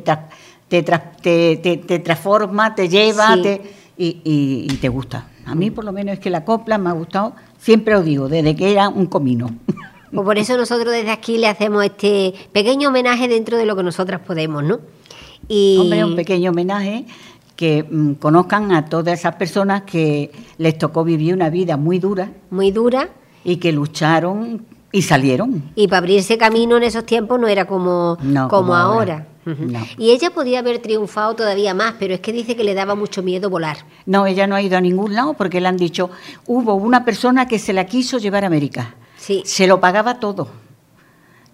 te 0.69 0.85
tra- 0.85 1.11
te- 1.21 1.57
te- 1.57 1.77
te 1.77 1.99
transforma, 1.99 2.73
te 2.75 2.89
lleva 2.89 3.35
Sí. 3.35 3.41
te- 3.41 3.61
y, 3.97 4.21
y- 4.23 4.67
y 4.71 4.77
te 4.77 4.89
gusta. 4.89 5.27
A 5.45 5.55
mí 5.55 5.71
por 5.71 5.83
lo 5.85 5.91
menos 5.91 6.13
es 6.13 6.19
que 6.19 6.29
la 6.29 6.45
copla 6.45 6.77
me 6.77 6.89
ha 6.89 6.93
gustado, 6.93 7.33
siempre 7.59 7.95
os 7.95 8.05
digo, 8.05 8.29
desde 8.29 8.55
que 8.55 8.71
era 8.71 8.89
un 8.89 9.05
comino. 9.07 9.49
Pues 10.11 10.25
por 10.25 10.37
eso 10.37 10.55
nosotros 10.57 10.93
desde 10.93 11.11
aquí 11.11 11.37
le 11.37 11.47
hacemos 11.47 11.83
este 11.83 12.33
pequeño 12.51 12.89
homenaje 12.89 13.27
dentro 13.27 13.57
de 13.57 13.65
lo 13.65 13.75
que 13.75 13.83
nosotras 13.83 14.21
podemos, 14.21 14.63
¿no? 14.63 14.79
Y 15.47 15.77
Hombre, 15.81 16.05
un 16.05 16.15
pequeño 16.15 16.51
homenaje 16.51 17.05
que 17.55 17.83
mm, 17.83 18.13
conozcan 18.13 18.71
a 18.71 18.85
todas 18.85 19.19
esas 19.19 19.35
personas 19.35 19.83
que 19.83 20.31
les 20.57 20.77
tocó 20.77 21.03
vivir 21.03 21.33
una 21.33 21.49
vida 21.49 21.77
muy 21.77 21.99
dura 21.99 22.31
muy 22.49 22.71
dura 22.71 23.09
y 23.43 23.57
que 23.57 23.71
lucharon 23.71 24.65
y 24.93 25.01
salieron. 25.01 25.71
y 25.75 25.87
para 25.89 25.97
abrirse 25.97 26.37
camino 26.37 26.77
en 26.77 26.83
esos 26.83 27.05
tiempos 27.05 27.37
no 27.39 27.47
era 27.49 27.65
como, 27.65 28.17
No, 28.21 28.47
como, 28.47 28.61
como 28.61 28.75
ahora. 28.75 29.13
ahora. 29.13 29.27
Ujú. 29.45 29.65
No. 29.71 29.79
Y 29.97 30.11
ella 30.11 30.29
podía 30.29 30.59
haber 30.59 30.77
triunfado 30.79 31.35
todavía 31.35 31.73
más, 31.73 31.95
pero 31.99 32.13
es 32.13 32.21
que 32.21 32.31
dice 32.31 32.55
que 32.55 32.63
le 32.63 32.73
daba 32.73 32.95
mucho 32.95 33.21
miedo 33.21 33.49
volar. 33.49 33.75
No, 34.05 34.25
ella 34.25 34.47
no 34.47 34.55
ha 34.55 34.61
ido 34.61 34.77
a 34.77 34.81
ningún 34.81 35.13
lado 35.15 35.33
porque 35.33 35.59
le 35.59 35.67
han 35.67 35.75
dicho, 35.75 36.09
hubo 36.47 36.75
una 36.75 37.03
persona 37.03 37.45
que 37.45 37.59
se 37.59 37.73
la 37.73 37.85
quiso 37.85 38.19
llevar 38.19 38.45
a 38.45 38.47
América. 38.47 38.95
Sí, 39.17 39.41
Se 39.45 39.67
lo 39.67 39.81
pagaba 39.81 40.19
todo. 40.21 40.47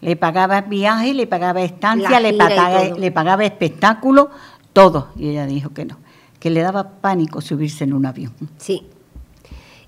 Le 0.02 0.16
pagaba 0.16 0.62
viaje, 0.62 1.14
le 1.14 1.26
pagaba 1.28 1.62
estancia, 1.62 2.20
le 2.20 2.34
pagaba, 2.34 2.84
le 2.98 3.12
pagaba 3.12 3.44
espectáculo, 3.46 4.30
todo. 4.72 5.10
Y 5.18 5.30
ella 5.30 5.46
dijo 5.46 5.72
que 5.74 5.86
no, 5.86 5.98
que 6.40 6.50
le 6.52 6.62
daba 6.62 6.90
pánico 7.02 7.42
subirse 7.42 7.84
en 7.86 7.94
un 7.94 8.06
avión. 8.06 8.34
sí. 8.58 8.84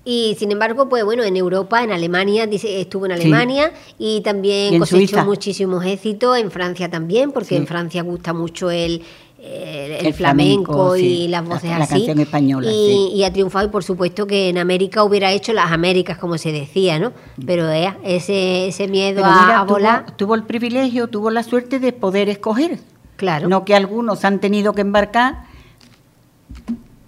Y 0.04 0.34
sin 0.38 0.50
embargo, 0.50 0.88
pues 0.88 1.04
bueno, 1.04 1.22
en 1.22 1.36
Europa, 1.36 1.82
en 1.84 1.92
Alemania, 1.92 2.46
dice, 2.46 2.80
estuvo 2.80 3.06
en 3.06 3.12
Sí. 3.16 3.20
Alemania 3.22 3.72
y 3.98 4.20
también 4.22 4.74
Y 4.74 4.78
cosechó 4.80 4.96
Suiza. 4.96 5.24
muchísimos 5.24 5.84
éxitos, 5.86 6.36
en 6.38 6.50
Francia 6.50 6.90
también, 6.90 7.30
porque 7.30 7.50
Sí. 7.50 7.56
en 7.56 7.66
Francia 7.68 8.02
gusta 8.02 8.32
mucho 8.32 8.70
el, 8.70 9.02
el, 9.40 9.92
el 9.92 10.06
El 10.06 10.14
flamenco, 10.14 10.72
flamenco, 10.72 10.96
y 10.96 11.00
sí, 11.00 11.28
las 11.28 11.46
la- 11.46 11.54
voces 11.54 11.70
la 11.70 11.76
así. 11.84 11.94
canción 11.94 12.18
española, 12.20 12.70
y, 12.70 12.74
sí. 12.74 13.10
y 13.16 13.24
ha 13.24 13.32
triunfado 13.32 13.66
y 13.66 13.70
por 13.70 13.82
supuesto 13.84 14.26
que 14.26 14.48
en 14.48 14.58
América 14.58 15.02
hubiera 15.04 15.30
hecho 15.32 15.52
las 15.52 15.70
Américas, 15.72 16.18
como 16.18 16.36
se 16.38 16.50
decía, 16.52 16.98
¿no? 16.98 17.12
Pero 17.46 17.68
eh, 17.70 17.92
ese, 18.04 18.68
ese 18.68 18.88
miedo 18.88 19.16
Pero 19.22 19.26
a, 19.26 19.64
volar, 19.64 20.06
tuvo, 20.06 20.16
tuvo 20.16 20.34
el 20.36 20.42
privilegio, 20.44 21.06
tuvo 21.08 21.30
la 21.30 21.42
suerte 21.44 21.78
de 21.80 21.92
poder 21.92 22.28
escoger. 22.28 22.78
claro, 23.16 23.48
No 23.48 23.64
que 23.64 23.74
algunos 23.76 24.24
han 24.24 24.40
tenido 24.40 24.72
que 24.74 24.80
embarcar 24.80 25.44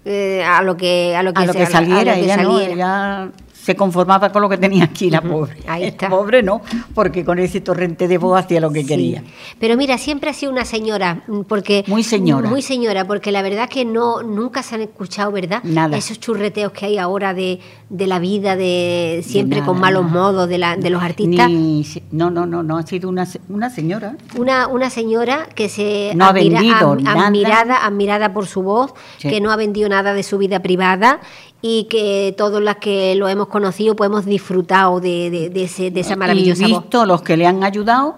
eh, 0.05 0.43
a 0.43 0.61
lo 0.61 0.77
que 0.77 1.15
a 1.15 1.23
lo 1.23 1.33
que, 1.33 1.41
a 1.43 1.45
lo 1.47 1.53
se- 1.53 1.59
que 1.59 1.65
saliera. 1.65 2.13
a 2.13 2.15
lo 2.15 2.21
que 2.21 2.23
ella 2.25 2.37
no, 2.37 2.51
saliera. 2.57 2.73
ella 2.73 3.29
se 3.65 3.75
conformaba 3.75 4.31
con 4.31 4.43
lo 4.43 4.49
que 4.49 4.57
tenía 4.59 4.83
aquí, 4.83 5.09
la 5.09 5.21
pobre. 5.21 5.57
ahí 5.67 5.85
está. 5.85 6.07
Pobre 6.07 6.43
no, 6.43 6.61
porque 6.93 7.25
con 7.25 7.39
ese 7.39 7.61
torrente 7.61 8.07
de 8.07 8.19
voz 8.19 8.37
hacía 8.39 8.59
lo 8.61 8.71
que 8.71 8.81
Sí. 8.81 8.87
quería. 8.87 9.23
Pero 9.59 9.75
mira, 9.75 9.97
siempre 9.97 10.29
ha 10.29 10.33
sido 10.33 10.51
una 10.51 10.65
señora, 10.65 11.23
mm, 11.27 11.41
porque 11.47 11.83
Muy 11.87 12.03
señora. 12.03 12.47
muy 12.47 12.61
señora, 12.61 13.05
porque 13.05 13.31
la 13.31 13.41
verdad 13.41 13.67
que 13.67 13.83
no 13.83 14.21
nunca 14.21 14.61
se 14.61 14.75
han 14.75 14.81
escuchado, 14.81 15.31
¿verdad? 15.31 15.61
Nada. 15.63 15.97
Esos 15.97 16.19
churreteos 16.19 16.73
que 16.73 16.85
hay 16.85 16.97
ahora 16.99 17.33
de, 17.33 17.59
de 17.89 18.05
la 18.05 18.19
vida, 18.19 18.55
de 18.55 19.23
siempre 19.25 19.59
con 19.61 19.77
nada, 19.77 19.79
malos 19.81 20.05
nada. 20.05 20.13
modos 20.13 20.47
de, 20.49 20.57
la, 20.59 20.75
de 20.77 20.89
los 20.91 21.01
artistas. 21.01 21.49
Ni, 21.49 21.83
no, 22.11 22.29
no, 22.29 22.45
no, 22.45 22.61
no, 22.61 22.77
ha 22.77 22.85
sido 22.85 23.09
una, 23.09 23.27
una 23.49 23.71
señora. 23.71 24.15
Una, 24.37 24.67
una 24.67 24.91
señora 24.91 25.47
que 25.55 25.69
se 25.69 26.11
No 26.15 26.25
ha 26.25 26.31
vendido 26.33 26.91
am- 26.91 27.01
nada. 27.03 27.25
admirada, 27.27 27.83
admirada 27.83 28.31
por 28.31 28.45
su 28.45 28.61
voz, 28.61 28.93
Sí. 29.17 29.27
que 29.29 29.41
no 29.41 29.51
ha 29.51 29.55
vendido 29.55 29.89
nada 29.89 30.13
de 30.13 30.21
su 30.21 30.37
vida 30.37 30.59
privada 30.61 31.19
y 31.67 31.85
que 31.85 32.35
todos 32.37 32.61
las 32.61 32.75
que 32.75 33.15
lo 33.15 33.27
hemos 33.27 33.47
conocido 33.47 33.95
pues 33.95 34.07
hemos 34.07 34.25
disfrutado 34.25 34.99
de, 34.99 35.31
de- 35.31 35.49
de 35.49 35.63
ese- 35.63 35.89
de 35.89 35.99
esa 36.01 36.15
maravillosa 36.15 36.67
y 36.67 36.71
voz. 36.71 36.81
visto 36.83 37.05
los 37.07 37.23
que 37.23 37.35
le 37.37 37.47
han 37.47 37.63
ayudado, 37.63 38.17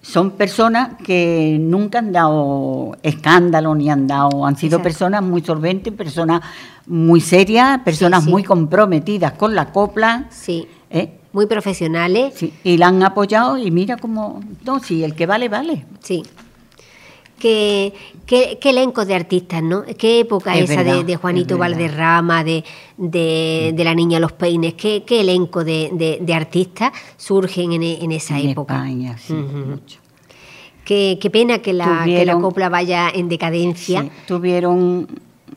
son 0.00 0.30
personas 0.30 0.90
que 1.04 1.56
nunca 1.60 1.98
han 1.98 2.12
dado 2.12 2.96
escándalo 3.02 3.74
ni 3.74 3.90
han 3.90 4.06
dado, 4.06 4.46
han 4.46 4.54
sido 4.56 4.76
Exacto. 4.76 4.82
personas 4.84 5.22
muy 5.24 5.40
solventes, 5.42 5.92
personas 5.92 6.42
muy 6.86 7.20
serias, 7.20 7.80
personas 7.80 8.22
sí. 8.22 8.30
muy 8.30 8.44
comprometidas 8.44 9.32
con 9.32 9.56
la 9.56 9.72
copla, 9.72 10.26
Sí, 10.30 10.68
¿eh? 10.90 11.18
muy 11.32 11.46
profesionales. 11.46 12.34
Sí, 12.36 12.54
y 12.62 12.76
la 12.76 12.86
han 12.88 13.02
apoyado 13.02 13.58
y 13.58 13.72
mira 13.72 13.96
cómo, 13.96 14.40
no, 14.64 14.78
si 14.78 15.02
el 15.02 15.16
que 15.16 15.26
vale, 15.26 15.48
vale. 15.48 15.84
Sí. 16.00 16.22
Qué, 17.38 17.92
qué, 18.26 18.58
qué 18.60 18.70
elenco 18.70 19.04
de 19.04 19.14
artistas, 19.14 19.62
¿no? 19.62 19.82
Qué 19.98 20.20
época 20.20 20.56
Es 20.56 20.70
esa 20.70 20.82
de, 20.82 20.90
verdad, 20.90 21.04
de 21.04 21.16
Juanito 21.16 21.54
es. 21.54 21.60
Valderrama, 21.60 22.42
de, 22.44 22.64
de, 22.96 23.72
de 23.74 23.84
la 23.84 23.94
niña 23.94 24.18
Los 24.20 24.32
Peines, 24.32 24.74
qué, 24.74 25.02
qué 25.04 25.20
elenco 25.20 25.62
de, 25.64 26.18
de- 26.20 26.34
artistas 26.34 26.92
surgen 27.16 27.72
en, 27.72 27.82
en 27.82 28.12
esa 28.12 28.38
en 28.38 28.50
época. 28.50 28.74
España, 28.76 29.18
sí, 29.18 29.32
mucho. 29.34 29.98
Qué, 30.84 31.18
qué 31.20 31.30
pena 31.30 31.58
que 31.60 31.72
la, 31.72 32.02
que 32.04 32.24
la 32.24 32.38
copla 32.38 32.68
vaya 32.68 33.10
en 33.10 33.28
decadencia. 33.28 34.02
Sí, 34.02 34.10
tuvieron 34.26 35.06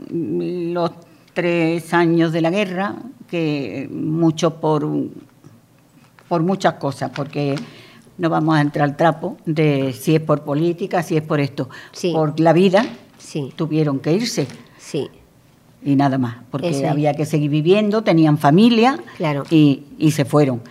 los 0.09 0.91
tres 1.33 1.93
años 1.93 2.31
de 2.31 2.41
la 2.41 2.49
guerra, 2.49 2.95
que 3.29 3.87
mucho 3.91 4.55
por, 4.55 4.87
por 6.27 6.41
muchas 6.43 6.73
cosas, 6.75 7.11
porque 7.15 7.55
no 8.17 8.29
vamos 8.29 8.55
a 8.57 8.61
entrar 8.61 8.83
al 8.89 8.95
trapo 8.97 9.37
de 9.45 9.93
si 9.93 10.15
es 10.15 10.21
por 10.21 10.43
política, 10.43 11.03
si 11.03 11.17
es 11.17 11.23
por 11.23 11.39
esto. 11.39 11.69
Sí. 11.91 12.11
Por 12.13 12.39
la 12.39 12.53
vida 12.53 12.85
Sí, 13.17 13.51
tuvieron 13.55 13.99
que 13.99 14.13
irse 14.13 14.47
sí, 14.77 15.09
y 15.83 15.95
nada 15.95 16.17
más, 16.17 16.37
porque 16.51 16.69
es. 16.69 16.83
había 16.85 17.13
que 17.13 17.25
seguir 17.25 17.49
viviendo, 17.51 18.03
tenían 18.03 18.37
familia 18.37 18.99
Claro. 19.17 19.43
y, 19.49 19.83
y 19.97 20.11
se 20.11 20.23
fueron. 20.25 20.61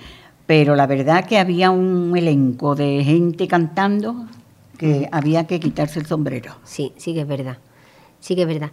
Pero 0.46 0.74
la 0.76 0.86
verdad 0.86 1.26
que 1.26 1.38
había 1.38 1.70
un 1.70 2.16
elenco 2.16 2.74
de 2.76 3.02
gente 3.04 3.46
cantando 3.48 4.26
que 4.78 5.08
había 5.12 5.46
que 5.46 5.58
quitarse 5.60 5.98
el 5.98 6.06
sombrero. 6.06 6.54
sí, 6.64 6.92
sí 6.96 7.14
que 7.14 7.22
es 7.22 7.26
verdad. 7.28 7.58
Sí 8.20 8.34
que 8.36 8.42
es 8.42 8.48
verdad. 8.48 8.70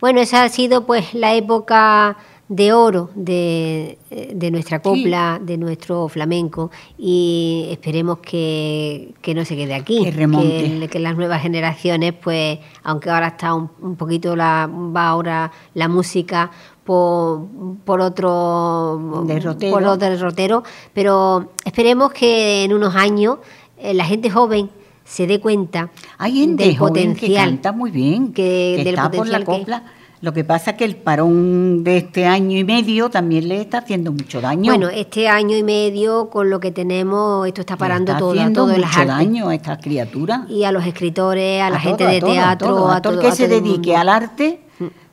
Bueno, 0.00 0.20
esa 0.20 0.42
ha 0.42 0.48
sido 0.48 0.84
pues 0.86 1.14
la 1.14 1.34
época 1.34 2.16
de 2.48 2.72
oro 2.72 3.10
de, 3.16 3.98
de 4.34 4.50
nuestra 4.52 4.80
copla, 4.80 5.40
de 5.42 5.56
nuestro 5.58 6.08
flamenco 6.08 6.70
y 6.96 7.66
esperemos 7.70 8.18
que, 8.18 9.14
que 9.20 9.34
no 9.34 9.44
se 9.44 9.56
quede 9.56 9.74
aquí, 9.74 10.04
Que 10.04 10.10
remonte. 10.12 10.78
que, 10.80 10.88
que 10.88 10.98
las 11.00 11.16
nuevas 11.16 11.42
generaciones, 11.42 12.14
pues, 12.14 12.58
aunque 12.84 13.10
ahora 13.10 13.28
está 13.28 13.52
un, 13.54 13.68
un 13.82 13.96
poquito 13.96 14.36
la, 14.36 14.68
va 14.70 15.08
ahora 15.08 15.50
la 15.74 15.88
música 15.88 16.50
por, 16.84 17.48
por 17.84 18.00
otro 18.00 19.24
Derrotero. 19.26 19.72
por 19.72 19.82
otro 19.84 20.08
derrotero, 20.08 20.62
pero 20.92 21.50
esperemos 21.64 22.12
que 22.12 22.62
en 22.64 22.72
unos 22.72 22.94
años 22.94 23.38
eh, 23.76 23.92
la 23.92 24.04
gente 24.04 24.30
joven 24.30 24.70
se 25.04 25.26
dé 25.26 25.40
cuenta 25.40 25.90
Hay 26.18 26.34
gente 26.40 26.64
del 26.64 26.76
joven 26.78 27.14
que 27.14 27.20
potencial 27.26 27.48
canta 27.50 27.72
muy 27.72 27.90
bien, 27.90 28.32
que- 28.32 28.74
que, 28.78 28.84
del 28.84 28.94
está 28.94 29.10
por 29.10 29.26
la 29.28 29.40
potencial 29.40 29.40
que- 29.40 29.46
copla. 29.60 29.92
Lo 30.26 30.32
que 30.32 30.42
pasa 30.42 30.72
es 30.72 30.76
que 30.76 30.84
el 30.84 30.96
parón 30.96 31.84
de 31.84 31.98
este 31.98 32.26
año 32.26 32.58
y 32.58 32.64
medio 32.64 33.08
también 33.10 33.46
le 33.46 33.60
está 33.60 33.78
haciendo 33.78 34.10
mucho 34.10 34.40
daño. 34.40 34.72
Bueno, 34.72 34.88
este 34.88 35.28
año 35.28 35.56
y 35.56 35.62
medio 35.62 36.30
con 36.30 36.50
lo 36.50 36.58
que 36.58 36.72
tenemos, 36.72 37.46
esto 37.46 37.60
está 37.60 37.74
Le 37.74 37.78
parando 37.78 38.10
está 38.10 38.18
todo, 38.18 38.30
haciendo 38.32 38.62
todo 38.62 38.66
mucho 38.70 38.80
las 38.80 38.96
artes. 38.96 39.06
daño 39.06 39.48
a 39.50 39.54
estas 39.54 39.78
criaturas. 39.78 40.50
Y 40.50 40.64
a 40.64 40.72
los 40.72 40.84
escritores, 40.84 41.62
a 41.62 41.70
la 41.70 41.76
A 41.76 41.78
gente 41.78 42.02
todo, 42.02 42.10
de 42.10 42.16
a 42.16 42.20
todo, 42.20 42.32
teatro, 42.32 42.66
a 42.66 42.70
todo, 42.76 42.90
a 42.90 43.02
todo 43.02 43.12
el 43.14 43.20
que 43.20 43.28
a 43.28 43.32
se 43.36 43.46
todo 43.46 43.56
el 43.58 43.62
dedique 43.62 43.90
mundo. 43.90 44.00
al 44.00 44.08
arte, 44.08 44.60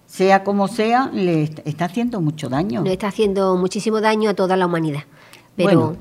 sea 0.08 0.43
como 0.43 0.67
sea, 0.67 1.12
le 1.13 1.43
est- 1.43 1.60
está 1.63 1.86
haciendo 1.86 2.19
mucho 2.19 2.49
daño. 2.49 2.82
Nos 2.82 2.89
está 2.91 3.10
haciendo 3.10 3.56
muchísimo 3.56 4.02
daño 4.02 4.32
a 4.32 4.34
toda 4.34 4.58
la 4.58 4.65
humanidad. 4.65 5.04
Pero 5.56 5.69
Bueno. 5.80 5.95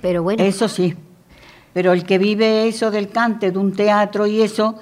pero 0.00 0.22
bueno, 0.22 0.44
Eso 0.44 0.68
sí. 0.68 0.94
Pero 1.72 1.92
el 1.92 2.04
que 2.04 2.18
vive 2.18 2.68
eso 2.68 2.92
del 2.92 3.08
cante, 3.08 3.50
de 3.50 3.58
un 3.58 3.72
teatro 3.72 4.28
y 4.28 4.42
eso, 4.42 4.76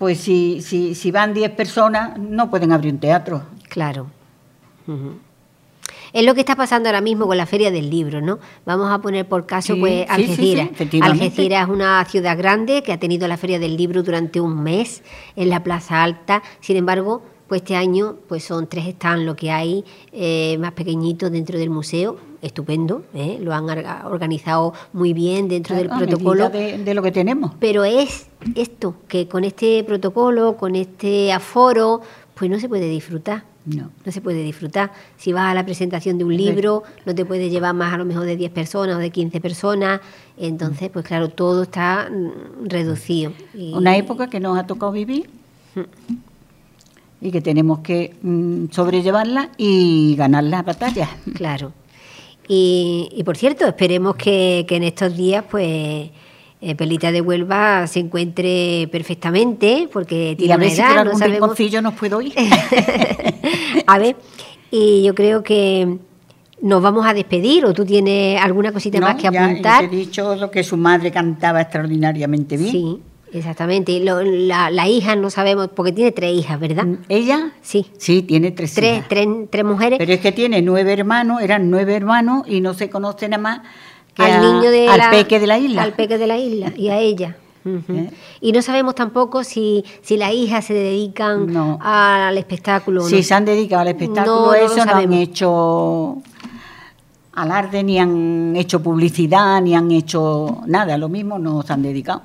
pues 0.00 0.18
si, 0.18 0.62
si, 0.62 0.94
si 0.94 1.10
van 1.10 1.34
10 1.34 1.50
personas, 1.50 2.18
no 2.18 2.48
pueden 2.48 2.72
abrir 2.72 2.94
un 2.94 3.00
teatro. 3.00 3.42
claro. 3.68 4.06
Ujú. 4.86 5.18
Es 6.14 6.24
lo 6.24 6.34
que 6.34 6.40
está 6.40 6.56
pasando 6.56 6.88
ahora 6.88 7.02
mismo 7.02 7.26
con 7.26 7.36
la 7.36 7.44
Feria 7.44 7.70
del 7.70 7.90
Libro, 7.90 8.22
¿no? 8.22 8.38
Vamos 8.64 8.90
a 8.90 8.98
poner 8.98 9.28
por 9.28 9.44
caso, 9.44 9.74
Sí, 9.74 9.80
pues, 9.80 10.06
sí, 10.16 10.26
sí, 10.26 10.34
sí, 10.34 10.58
Algeciras. 10.58 11.10
Algeciras 11.10 11.64
es 11.64 11.68
una 11.68 12.04
ciudad 12.06 12.36
grande 12.38 12.82
que 12.82 12.94
ha 12.94 12.98
tenido 12.98 13.28
la 13.28 13.36
Feria 13.36 13.58
del 13.58 13.76
Libro 13.76 14.02
durante 14.02 14.40
un 14.40 14.62
mes 14.62 15.02
en 15.36 15.50
la 15.50 15.62
Plaza 15.62 16.02
Alta. 16.02 16.42
Sin 16.60 16.78
embargo, 16.78 17.22
pues 17.50 17.62
este 17.62 17.74
año 17.76 18.14
pues 18.28 18.44
son 18.44 18.66
tres 18.68 18.86
stands 18.94 19.26
lo 19.26 19.34
que 19.34 19.50
hay 19.50 19.84
eh, 20.12 20.56
más 20.58 20.70
pequeñitos 20.72 21.30
dentro 21.32 21.58
del 21.58 21.68
museo. 21.68 22.16
Estupendo, 22.42 23.02
¿eh? 23.12 23.38
lo 23.42 23.52
han 23.52 23.64
orga- 23.64 24.06
organizado 24.06 24.72
muy 24.94 25.12
bien 25.12 25.48
dentro 25.48 25.74
Claro, 25.76 25.88
del 25.90 25.98
medida 25.98 26.16
protocolo. 26.16 26.48
De, 26.48 26.78
de 26.78 26.94
lo 26.94 27.02
que 27.02 27.10
tenemos. 27.12 27.52
Pero 27.60 27.84
es 27.84 28.28
esto, 28.54 28.94
que 29.08 29.26
con 29.28 29.44
este 29.44 29.84
protocolo, 29.84 30.56
con 30.56 30.74
este 30.76 31.32
aforo, 31.32 32.00
pues 32.34 32.48
no 32.50 32.58
se 32.60 32.68
puede 32.68 32.88
disfrutar. 32.88 33.44
No. 33.66 33.90
No 34.06 34.10
se 34.12 34.20
puede 34.22 34.42
disfrutar. 34.42 34.90
Si 35.18 35.32
vas 35.34 35.50
a 35.50 35.54
la 35.54 35.64
presentación 35.66 36.16
de 36.16 36.24
un 36.24 36.34
libro, 36.34 36.82
no 37.04 37.14
te 37.14 37.26
puedes 37.26 37.50
llevar 37.52 37.74
más 37.74 37.92
a 37.92 37.98
lo 37.98 38.06
mejor 38.06 38.24
de 38.24 38.36
10 38.36 38.52
personas 38.52 38.96
o 38.96 38.98
de 39.00 39.10
15 39.10 39.38
personas. 39.40 40.00
Entonces, 40.38 40.88
pues 40.90 41.04
claro, 41.04 41.28
todo 41.28 41.64
está 41.64 42.08
mm, 42.10 42.68
reducido. 42.68 43.32
Y- 43.52 43.74
Una 43.74 43.96
época 43.98 44.30
que 44.30 44.38
nos 44.40 44.56
ha 44.56 44.66
tocado 44.66 44.92
vivir 44.92 45.28
y 47.20 47.30
que 47.30 47.40
tenemos 47.40 47.80
que 47.80 48.14
mm, 48.22 48.66
sobrellevarla 48.70 49.50
y 49.58 50.14
ganar 50.16 50.44
las 50.44 50.64
batallas. 50.64 51.08
Claro. 51.34 51.72
Y, 52.48 53.08
y 53.14 53.22
por 53.24 53.36
cierto, 53.36 53.66
esperemos 53.66 54.16
que, 54.16 54.64
que 54.66 54.76
en 54.76 54.82
estos 54.82 55.16
días, 55.16 55.44
pues, 55.48 56.10
eh, 56.62 56.74
Pelita 56.74 57.12
de 57.12 57.20
Huelva 57.20 57.86
se 57.86 58.00
encuentre 58.00 58.88
perfectamente, 58.90 59.88
porque 59.92 60.32
Y 60.32 60.36
tiene 60.36 60.54
a 60.54 60.56
una 60.56 60.64
ver 60.64 60.74
si 60.74 60.80
edad, 60.80 60.96
por 60.96 61.12
no 61.12 61.18
sabemos. 61.18 61.82
nos 61.82 61.94
puedo 61.94 62.20
ir. 62.20 62.32
a 63.86 63.98
ver, 63.98 64.16
y 64.70 65.02
yo 65.04 65.14
creo 65.14 65.42
que 65.42 65.98
nos 66.62 66.82
vamos 66.82 67.06
a 67.06 67.14
despedir, 67.14 67.64
o 67.64 67.72
tú 67.72 67.84
tienes 67.84 68.40
alguna 68.42 68.72
cosita 68.72 68.98
No, 69.00 69.06
más 69.06 69.16
que 69.16 69.30
ya 69.30 69.44
apuntar. 69.44 69.88
te 69.88 69.94
he 69.94 69.98
dicho 69.98 70.34
lo 70.36 70.50
que 70.50 70.62
su 70.62 70.76
madre 70.76 71.10
cantaba 71.10 71.60
extraordinariamente 71.60 72.56
bien. 72.56 72.70
Sí, 72.72 72.98
exactamente. 73.32 73.98
Lo- 74.00 74.22
la, 74.22 74.70
la 74.70 74.88
hija 74.88 75.16
no 75.16 75.30
sabemos, 75.30 75.68
porque 75.74 75.92
tiene 75.92 76.12
tres 76.12 76.34
hijas, 76.34 76.58
¿verdad? 76.60 76.86
¿Ella? 77.08 77.52
Sí. 77.62 77.86
Sí, 77.98 78.22
tiene 78.22 78.50
tres 78.50 78.74
Tres, 78.74 78.98
hijas. 78.98 79.08
tres, 79.08 79.28
tres 79.50 79.64
mujeres. 79.64 79.98
Pero 79.98 80.12
es 80.12 80.20
que 80.20 80.32
tiene 80.32 80.62
nueve 80.62 80.92
hermanos, 80.92 81.40
eran 81.42 81.70
nueve 81.70 81.94
hermanos 81.94 82.44
y 82.46 82.60
no 82.60 82.74
se 82.74 82.88
conoce 82.90 83.28
nada 83.28 83.42
más 83.42 83.60
que 84.14 84.22
al 84.22 84.32
a- 84.32 84.40
niño 84.40 84.70
de 84.70 84.88
al 84.88 84.98
la, 84.98 85.10
peque 85.10 85.38
de 85.40 85.46
la 85.46 85.58
isla. 85.58 85.82
Al 85.82 85.92
peque 85.94 86.18
de 86.18 86.26
la 86.26 86.36
isla 86.38 86.72
y 86.76 86.88
a 86.88 86.98
ella. 86.98 87.36
¿Eh? 87.64 88.10
Y 88.40 88.52
no 88.52 88.62
sabemos 88.62 88.94
tampoco 88.94 89.44
si, 89.44 89.84
si 90.00 90.16
las 90.16 90.32
hijas 90.32 90.64
se 90.64 90.72
dedican 90.72 91.52
No. 91.52 91.78
al 91.82 92.38
espectáculo 92.38 93.02
Si 93.02 93.16
no. 93.16 93.22
se 93.22 93.34
han 93.34 93.44
dedicado 93.44 93.82
al 93.82 93.88
espectáculo, 93.88 94.46
No, 94.46 94.54
eso 94.54 94.82
no 94.86 94.92
han 94.94 95.12
hecho 95.12 96.16
alarde, 97.34 97.82
ni 97.82 97.98
han 97.98 98.54
hecho 98.56 98.82
publicidad, 98.82 99.60
ni 99.62 99.74
han 99.74 99.90
hecho 99.90 100.62
nada, 100.66 100.96
lo 100.98 101.08
mismo 101.08 101.38
no 101.38 101.62
se 101.62 101.72
han 101.72 101.82
dedicado. 101.82 102.22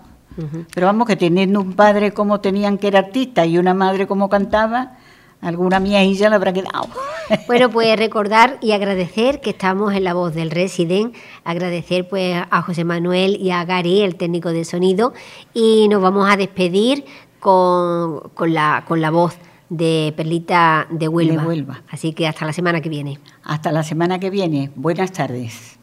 Pero 0.74 0.88
vamos, 0.88 1.08
que 1.08 1.16
teniendo 1.16 1.62
un 1.62 1.74
padre 1.74 2.12
como 2.12 2.42
tenían 2.42 2.78
que 2.78 2.88
era 2.88 3.00
artista 3.00 3.46
y 3.46 3.58
una 3.58 3.74
madre 3.74 4.08
como 4.08 4.30
cantaba, 4.30 4.98
alguna 5.42 5.80
miejilla 5.80 6.30
le 6.30 6.36
habrá 6.36 6.54
quedado. 6.54 6.90
Bueno, 7.48 7.72
pues 7.72 7.98
recordar 7.98 8.60
y 8.62 8.74
agradecer 8.74 9.42
que 9.42 9.50
estamos 9.50 9.96
en 9.96 10.04
la 10.04 10.14
voz 10.14 10.36
del 10.36 10.52
Resident, 10.52 11.16
agradecer 11.44 12.08
pues 12.08 12.40
a 12.48 12.62
José 12.62 12.84
Manuel 12.84 13.38
y 13.42 13.50
a 13.50 13.66
Gary, 13.66 14.02
el 14.02 14.16
técnico 14.16 14.50
de 14.50 14.64
sonido, 14.64 15.12
y 15.52 15.88
nos 15.88 16.04
vamos 16.04 16.30
a 16.30 16.38
despedir 16.38 17.04
con, 17.40 18.20
con 18.36 18.54
la, 18.54 18.84
con 18.88 19.02
la 19.02 19.10
voz 19.10 19.40
de 19.70 20.14
Perlita 20.16 20.88
de 20.92 21.08
Huelva. 21.08 21.42
De 21.42 21.48
Huelva. 21.48 21.82
Así 21.90 22.14
que 22.14 22.28
hasta 22.28 22.46
la 22.46 22.54
semana 22.54 22.82
que 22.82 22.90
viene. 22.90 23.20
Hasta 23.44 23.72
la 23.72 23.84
semana 23.84 24.20
que 24.20 24.30
viene. 24.30 24.72
Buenas 24.76 25.12
tardes. 25.12 25.75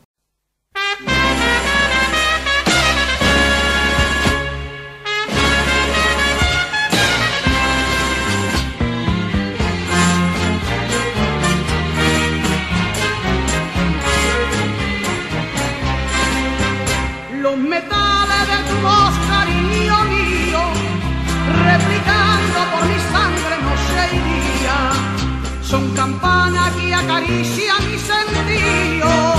Acarician 27.22 27.90
mi 27.90 27.98
sentido 27.98 29.34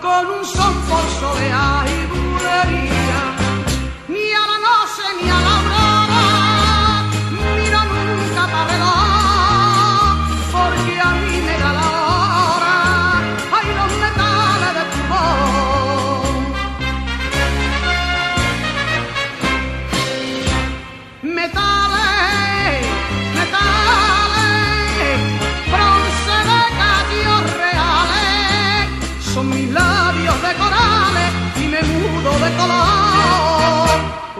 con 0.00 0.26
un 0.26 0.44
son 0.44 0.74
por 0.88 1.04
soleá 1.20 1.95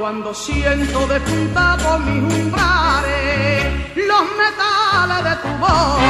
Cuando 0.07 0.33
siento 0.33 1.05
de 1.09 1.19
punta 1.19 1.77
por 1.83 1.99
mis 1.99 2.23
umbrales 2.33 3.65
los 3.97 4.25
metales 4.39 5.25
de 5.25 5.35
tu 5.43 5.49
voz. 5.59 6.01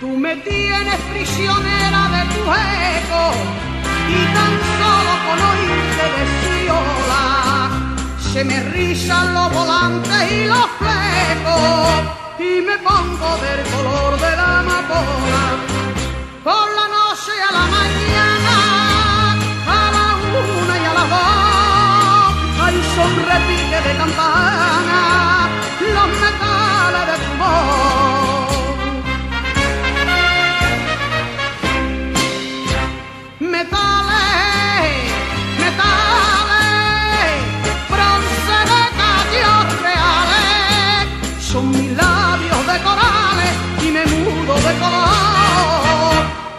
Tú 0.00 0.16
me 0.16 0.34
tienes 0.38 1.00
prisionera 1.12 2.08
de 2.16 2.22
tu 2.34 2.42
eco 2.42 3.24
y 4.08 4.20
tan 4.34 4.52
solo 4.80 5.12
con 5.26 5.38
oírte 5.52 6.04
deciola 6.18 7.24
se 8.32 8.44
me 8.44 8.58
rizan 8.70 9.32
los 9.32 9.52
volantes 9.52 10.32
y 10.32 10.46
los 10.46 10.66
flecos 10.80 12.19
y 12.40 12.62
me 12.62 12.78
pongo 12.78 13.30
del 13.44 13.60
color 13.72 14.18
de 14.18 14.36
la 14.36 14.60
amapola. 14.60 15.44
Por 16.42 16.66
la 16.78 16.86
noche 16.96 17.32
a 17.48 17.52
la 17.58 17.66
mañana, 17.78 18.56
a 19.76 19.80
la 19.96 20.06
una 20.40 20.74
y 20.82 20.84
a 20.90 20.94
las 20.98 21.08
dos, 21.16 22.28
hay 22.64 22.76
son 22.96 23.12
repique 23.30 23.78
de 23.86 23.92
campana, 23.98 24.59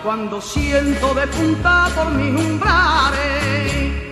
cuando 0.03 0.41
siento 0.41 1.13
de 1.13 1.27
punta 1.27 1.89
por 1.95 2.11
mis 2.11 2.33
umbrales. 2.39 4.10